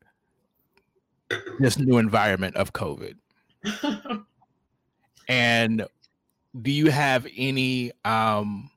[1.59, 3.15] this new environment of COVID?
[5.27, 5.85] and
[6.61, 8.69] do you have any um,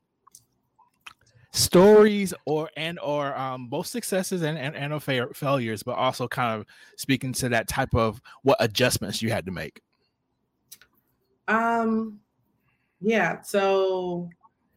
[1.51, 6.59] stories or and or um, both successes and and, and fa- failures, but also kind
[6.59, 6.65] of
[6.97, 9.81] speaking to that type of what adjustments you had to make?
[11.47, 12.19] Um,
[13.01, 13.41] yeah.
[13.41, 14.29] So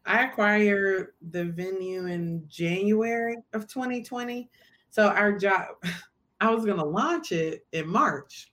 [0.04, 4.50] I acquired the venue in January of 2020.
[4.90, 5.66] So our job,
[6.40, 8.50] I was going to launch it in March,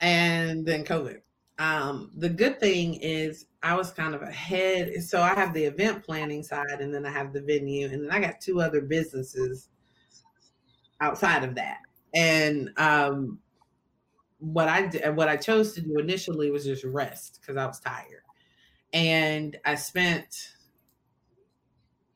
[0.00, 1.20] and then COVID.
[1.58, 5.02] Um, the good thing is I was kind of ahead.
[5.02, 8.10] So I have the event planning side, and then I have the venue, and then
[8.10, 9.70] I got two other businesses
[11.00, 11.78] outside of that.
[12.14, 13.38] And um,
[14.38, 17.80] what I did, what I chose to do initially was just rest because I was
[17.80, 18.22] tired,
[18.96, 20.54] and I spent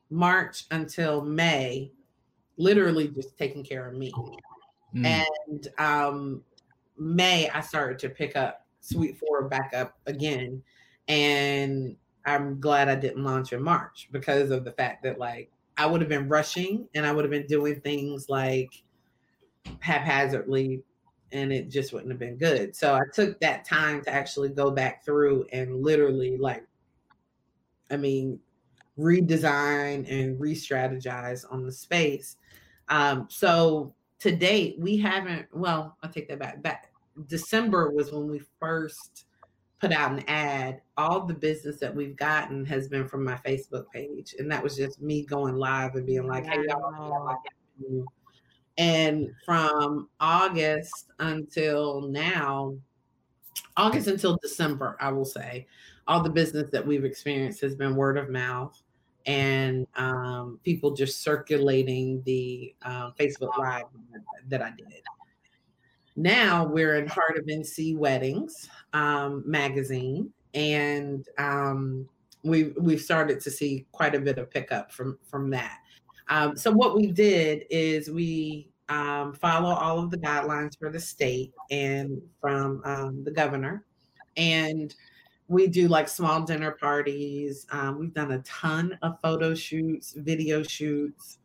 [0.09, 1.91] March until May
[2.57, 4.11] literally just taking care of me.
[4.95, 5.23] Mm.
[5.51, 6.43] And um,
[6.97, 10.63] May I started to pick up Suite Four back up again,
[11.07, 15.85] and I'm glad I didn't launch in March because of the fact that like I
[15.85, 18.71] would have been rushing and I would have been doing things like
[19.81, 20.81] haphazardly
[21.31, 22.75] and it just wouldn't have been good.
[22.75, 26.63] So I took that time to actually go back through and literally like
[27.91, 28.39] I mean
[28.97, 32.37] redesign and re-strategize on the space.
[32.89, 36.61] Um, so to date, we haven't well, I'll take that back.
[36.61, 36.91] Back
[37.27, 39.25] December was when we first
[39.79, 40.81] put out an ad.
[40.97, 44.35] All the business that we've gotten has been from my Facebook page.
[44.37, 47.41] And that was just me going live and being like, hey, y'all,
[48.77, 52.75] and from August until now,
[53.75, 55.67] August until December, I will say,
[56.07, 58.81] all the business that we've experienced has been word of mouth
[59.25, 63.83] and um, people just circulating the uh, Facebook Live
[64.49, 65.03] that I did.
[66.15, 72.07] Now we're in Heart of NC Weddings um, magazine, and um,
[72.43, 75.77] we we've started to see quite a bit of pickup from from that.
[76.27, 80.99] Um, so what we did is we um, follow all of the guidelines for the
[80.99, 82.81] state and from
[83.23, 83.85] the governor,
[84.35, 84.93] and
[85.51, 87.67] we do like small dinner parties.
[87.71, 91.39] Um, we've done a ton of photo shoots, video shoots.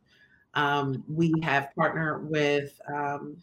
[0.53, 3.35] Um, we have partnered with um,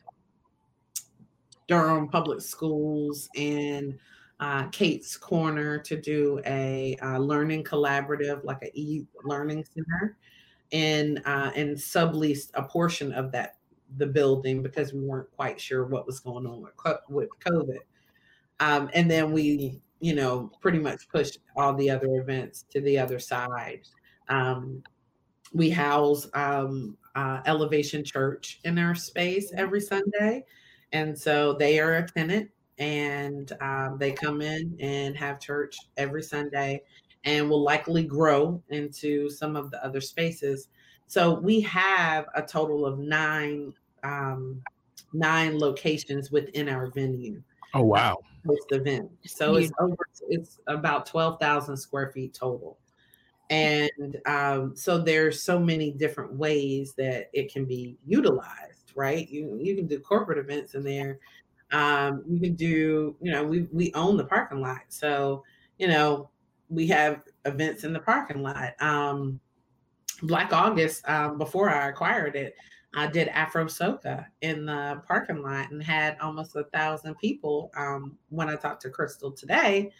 [1.68, 3.98] Durham Public Schools and
[4.40, 10.16] uh, Kate's Corner to do a uh, learning collaborative, like a e-learning center,
[10.72, 13.58] and uh, and subleased a portion of that
[13.98, 16.72] the building because we weren't quite sure what was going on with
[17.10, 17.80] with COVID.
[18.60, 22.98] Um, and then we, you know, pretty much pushed all the other events to the
[22.98, 23.80] other side.
[24.28, 24.82] Um,
[25.52, 30.44] we house um, uh, Elevation Church in our space every Sunday
[30.94, 36.22] and so they are a tenant and um, they come in and have church every
[36.22, 36.82] Sunday
[37.24, 40.68] and will likely grow into some of the other spaces.
[41.08, 43.74] So we have a total of nine
[44.04, 44.62] um,
[45.12, 47.42] nine locations within our venue.
[47.74, 48.18] Oh wow!
[48.46, 49.96] Post event, so it's over.
[50.28, 52.78] It's about twelve thousand square feet total,
[53.48, 59.28] and um, so there's so many different ways that it can be utilized right?
[59.28, 61.18] You you can do corporate events in there.
[61.72, 65.44] Um, you can do, you know, we we own the parking lot, so
[65.78, 66.30] you know
[66.68, 68.80] we have events in the parking lot.
[68.80, 69.40] Um,
[70.22, 72.54] Black August, um, before I acquired it,
[72.96, 77.70] I did Afro Soca in the parking lot and had almost a thousand people.
[77.76, 79.92] Um, when I talked to Crystal today,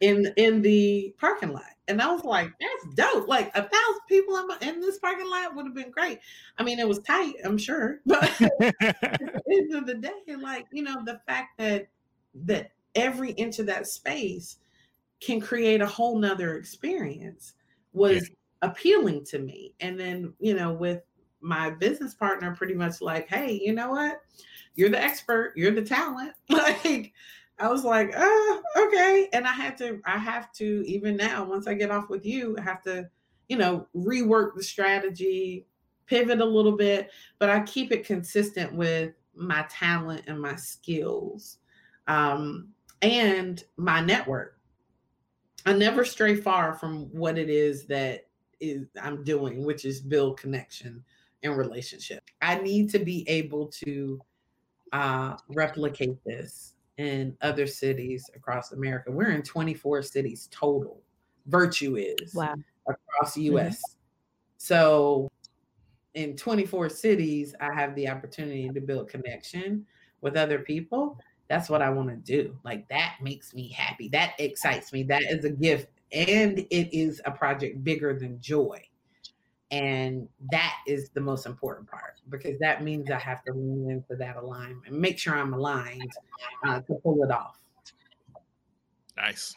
[0.00, 1.62] in in the parking lot.
[1.88, 3.28] And I was like, that's dope.
[3.28, 6.18] Like a thousand people in, in this parking lot would have been great.
[6.58, 8.00] I mean, it was tight, I'm sure.
[8.06, 11.88] But at the end of the day, like, you know, the fact that
[12.46, 14.58] that every inch of that space
[15.20, 17.54] can create a whole nother experience
[17.92, 18.68] was yeah.
[18.70, 19.74] appealing to me.
[19.80, 21.02] And then, you know, with
[21.44, 24.22] my business partner pretty much like, hey, you know what?
[24.74, 26.32] You're the expert, you're the talent.
[26.48, 27.12] like
[27.58, 29.28] I was like, oh, okay.
[29.32, 32.56] And I had to, I have to, even now, once I get off with you,
[32.58, 33.08] I have to,
[33.48, 35.66] you know, rework the strategy,
[36.06, 41.58] pivot a little bit, but I keep it consistent with my talent and my skills
[42.06, 42.68] um,
[43.02, 44.58] and my network.
[45.66, 48.26] I never stray far from what it is that
[48.60, 51.04] is I'm doing, which is build connection
[51.44, 52.22] and relationship.
[52.42, 54.20] I need to be able to
[54.92, 59.10] uh, replicate this in other cities across America.
[59.10, 61.02] We're in 24 cities total.
[61.46, 62.54] Virtue is wow.
[62.88, 63.76] across the US.
[63.76, 63.92] Mm-hmm.
[64.58, 65.30] So
[66.14, 69.84] in 24 cities, I have the opportunity to build connection
[70.20, 71.20] with other people.
[71.48, 72.56] That's what I want to do.
[72.64, 74.08] Like that makes me happy.
[74.08, 75.02] That excites me.
[75.02, 75.88] That is a gift.
[76.12, 78.80] And it is a project bigger than joy.
[79.70, 84.16] And that is the most important part because that means I have to lean into
[84.16, 86.12] that alignment and make sure I'm aligned
[86.66, 87.58] uh, to pull it off.
[89.16, 89.54] Nice.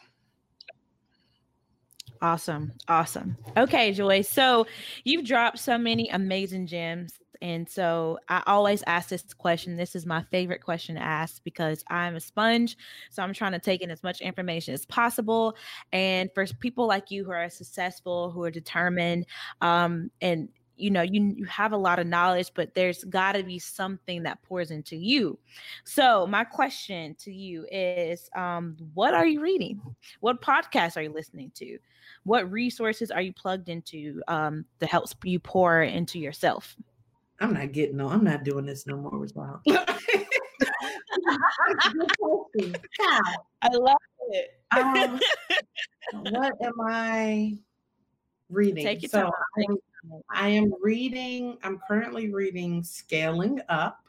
[2.20, 2.72] Awesome.
[2.88, 3.36] Awesome.
[3.56, 4.22] Okay, Joy.
[4.22, 4.66] So
[5.04, 7.18] you've dropped so many amazing gems.
[7.40, 9.76] And so I always ask this question.
[9.76, 12.76] This is my favorite question to ask because I'm a sponge.
[13.10, 15.56] So I'm trying to take in as much information as possible.
[15.92, 19.26] And for people like you who are successful, who are determined,
[19.60, 23.42] um, and you know you you have a lot of knowledge but there's got to
[23.42, 25.38] be something that pours into you
[25.84, 29.80] so my question to you is um what are you reading
[30.20, 31.78] what podcasts are you listening to
[32.22, 36.76] what resources are you plugged into um that helps you pour into yourself
[37.40, 39.60] i'm not getting no i'm not doing this no more as well
[43.62, 43.96] i love
[44.30, 45.20] it um,
[46.32, 47.56] what am i
[48.50, 49.76] reading Take your so time.
[50.30, 54.02] I am reading, I'm currently reading Scaling Up,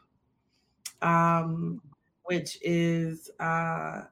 [1.02, 1.82] um,
[2.24, 4.02] which is uh,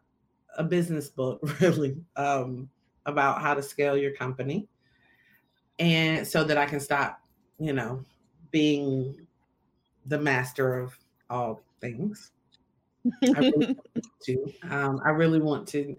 [0.57, 2.69] a business book, really, um,
[3.07, 4.69] about how to scale your company.
[5.79, 7.21] And so that I can stop,
[7.59, 8.05] you know,
[8.51, 9.27] being
[10.07, 10.97] the master of
[11.31, 12.33] all things.
[13.23, 13.79] I really want
[14.25, 14.53] to.
[14.71, 15.97] Um, I really want to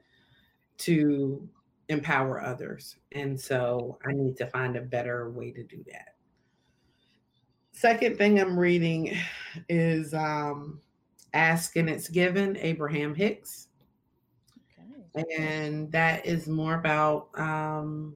[0.80, 1.50] to
[1.89, 2.95] empower others.
[3.12, 6.16] And so I need to find a better way to do that.
[7.72, 9.16] Second thing I'm reading
[9.68, 10.80] is um,
[11.34, 13.68] Ask and It's Given, Abraham Hicks.
[15.16, 15.26] Okay.
[15.38, 18.16] And that is more about um,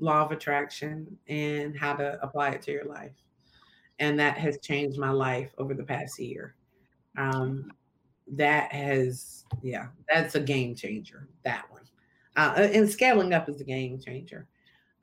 [0.00, 3.12] law of attraction and how to apply it to your life.
[4.02, 6.56] And that has changed my life over the past year.
[7.16, 7.70] Um,
[8.32, 11.82] that has, yeah, that's a game changer, that one.
[12.36, 14.48] Uh, uh, and scaling up is a game changer.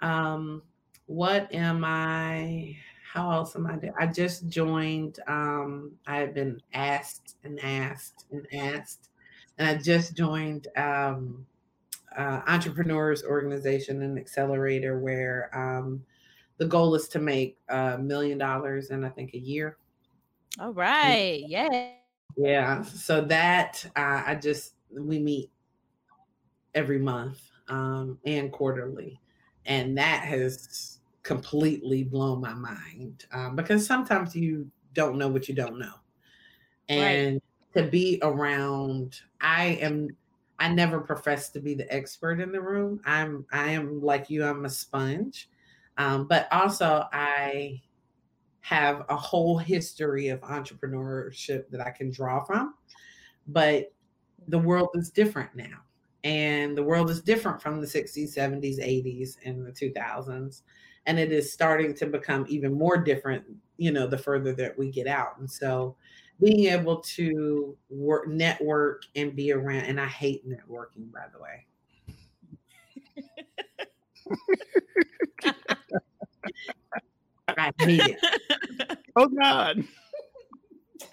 [0.02, 0.64] Um,
[1.06, 2.76] what am I?
[3.10, 3.94] How else am I doing?
[3.98, 5.20] I just joined.
[5.28, 9.12] Um, I have been asked and asked and asked,
[9.58, 11.46] and I just joined um,
[12.18, 16.04] uh, Entrepreneurs Organization and Accelerator, where um,
[16.60, 19.78] the goal is to make a million dollars in I think a year.
[20.60, 21.44] All right.
[21.48, 21.90] Yeah.
[22.38, 22.84] Yeah.
[22.84, 25.52] So that uh, I just we meet
[26.76, 29.20] every month um, and quarterly.
[29.66, 35.56] And that has completely blown my mind um, because sometimes you don't know what you
[35.56, 35.94] don't know.
[36.88, 37.42] And
[37.76, 37.84] right.
[37.84, 40.10] to be around, I am.
[40.62, 43.00] I never profess to be the expert in the room.
[43.06, 43.46] I'm.
[43.52, 44.44] I am like you.
[44.44, 45.50] I'm a sponge,
[46.00, 47.82] um, but also I
[48.62, 52.76] have a whole history of entrepreneurship that I can draw from.
[53.48, 53.94] But
[54.48, 55.80] the world is different now.
[56.24, 60.64] And the world is different from the 60s 70s 80s and the 2000s
[61.06, 63.44] and it is starting to become even more different
[63.78, 65.40] you know the further that we get out.
[65.40, 65.96] And so
[66.42, 71.66] being able to work network and be around and i hate networking by the way
[77.58, 79.84] i hate it oh god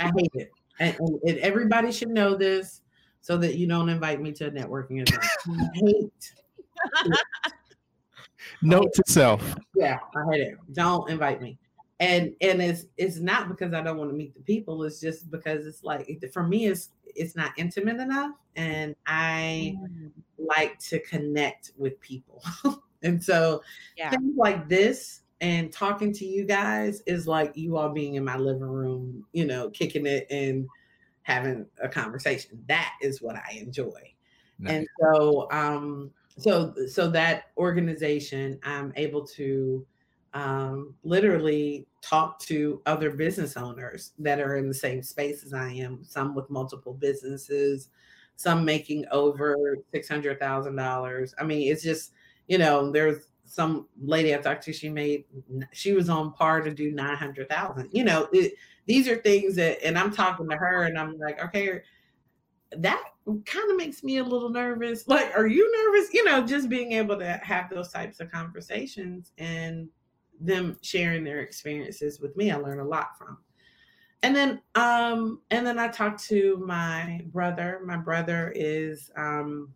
[0.01, 2.83] i hate it and, and everybody should know this
[3.27, 5.25] so that you don't invite me to a networking event.
[5.49, 6.35] I hate.
[8.63, 9.57] Note to self.
[9.75, 10.59] Yeah, I hate it.
[10.75, 11.59] Don't invite me.
[11.99, 14.85] And and it's it's not because I don't want to meet the people.
[14.85, 20.11] It's just because it's like for me, it's it's not intimate enough and i mm.
[20.39, 22.43] like to connect with people
[23.03, 23.63] and so
[23.97, 24.11] yeah.
[24.11, 28.37] things like this and talking to you guys is like you all being in my
[28.37, 30.67] living room you know kicking it and
[31.23, 34.01] having a conversation that is what i enjoy
[34.59, 34.73] nice.
[34.73, 39.87] and so um so so that organization i'm able to
[40.37, 45.71] um, literally talk to other business owners that are in the same space as I
[45.71, 47.89] am, some with multiple businesses,
[48.37, 51.35] some making over $600,000.
[51.39, 52.13] I mean, it's just,
[52.49, 55.25] you know, there's some lady I talked to, she made,
[55.73, 57.89] she was on par to do 900,000.
[57.93, 58.55] You know, it,
[58.87, 61.81] these are things that, and I'm talking to her and I'm like, okay,
[62.77, 63.03] that
[63.45, 65.07] kind of makes me a little nervous.
[65.09, 66.13] Like, are you nervous?
[66.13, 69.89] You know, just being able to have those types of conversations and
[70.41, 73.39] them sharing their experiences with me, I learn a lot from.
[74.23, 77.81] And then, um, and then I talked to my brother.
[77.85, 79.73] My brother is um,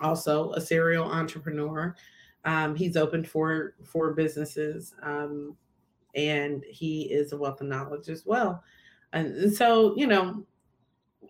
[0.00, 1.94] also a serial entrepreneur.
[2.44, 5.56] Um, he's opened for for businesses, um,
[6.14, 8.62] and he is a wealth of knowledge as well.
[9.12, 10.44] And, and so, you know,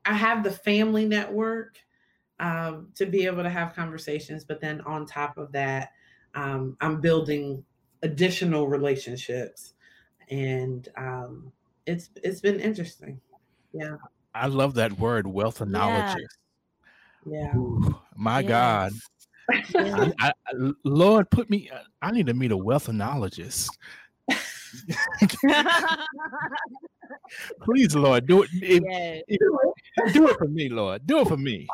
[0.05, 1.79] I have the family network
[2.41, 5.93] um, to be able to have conversations, but then on top of that,
[6.35, 7.65] um, I'm building
[8.05, 9.73] additional relationships
[10.31, 11.51] and um
[11.87, 13.19] it's it's been interesting
[13.73, 13.97] yeah
[14.35, 16.17] i love that word wealth of knowledge
[17.27, 17.57] yeah, yeah.
[17.57, 18.49] Ooh, my yes.
[18.49, 18.93] god
[19.51, 20.33] I, I,
[20.85, 21.71] lord put me
[22.03, 23.39] i need to meet a wealth of knowledge
[27.63, 29.23] please lord do it, yes.
[30.13, 31.67] do it for me lord do it for me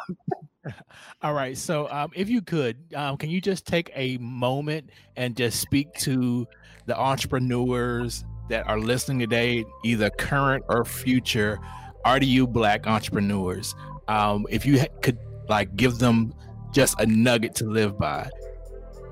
[1.23, 1.57] all right.
[1.57, 5.93] So, um, if you could, um, can you just take a moment and just speak
[5.95, 6.47] to
[6.87, 11.59] the entrepreneurs that are listening today, either current or future?
[12.05, 13.75] RDU Black entrepreneurs.
[14.09, 15.19] Um, if you could,
[15.49, 16.35] like, give them
[16.73, 18.29] just a nugget to live by.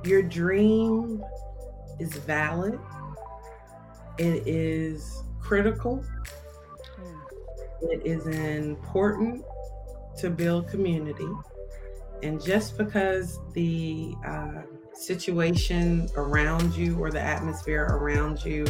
[0.04, 1.22] Your dream
[1.98, 2.78] is valid.
[4.18, 6.04] It is critical.
[7.82, 9.44] It is important
[10.18, 11.28] to build community.
[12.22, 18.66] And just because the uh, situation around you or the atmosphere around you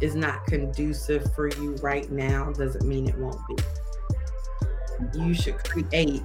[0.00, 3.56] is not conducive for you right now doesn't mean it won't be.
[5.18, 6.22] You should create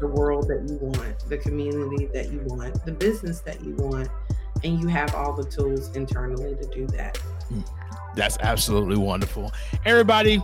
[0.00, 4.08] the world that you want, the community that you want, the business that you want,
[4.64, 7.16] and you have all the tools internally to do that.
[7.16, 7.60] Hmm.
[8.14, 9.52] That's absolutely wonderful.
[9.84, 10.42] Everybody,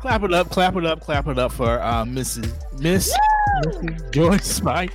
[0.00, 2.52] clap it up, clap it up, clap it up for uh, Mrs.
[2.80, 3.16] Miss
[3.64, 4.12] Mrs.
[4.12, 4.92] Joy Spight.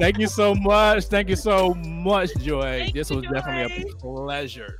[0.00, 1.04] Thank you so much.
[1.04, 2.80] Thank you so much, Joy.
[2.80, 3.32] Thank this was Joy.
[3.32, 4.78] definitely a pleasure.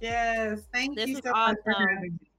[0.00, 1.56] Yes, thank this you so awesome.
[1.66, 2.33] much for having me.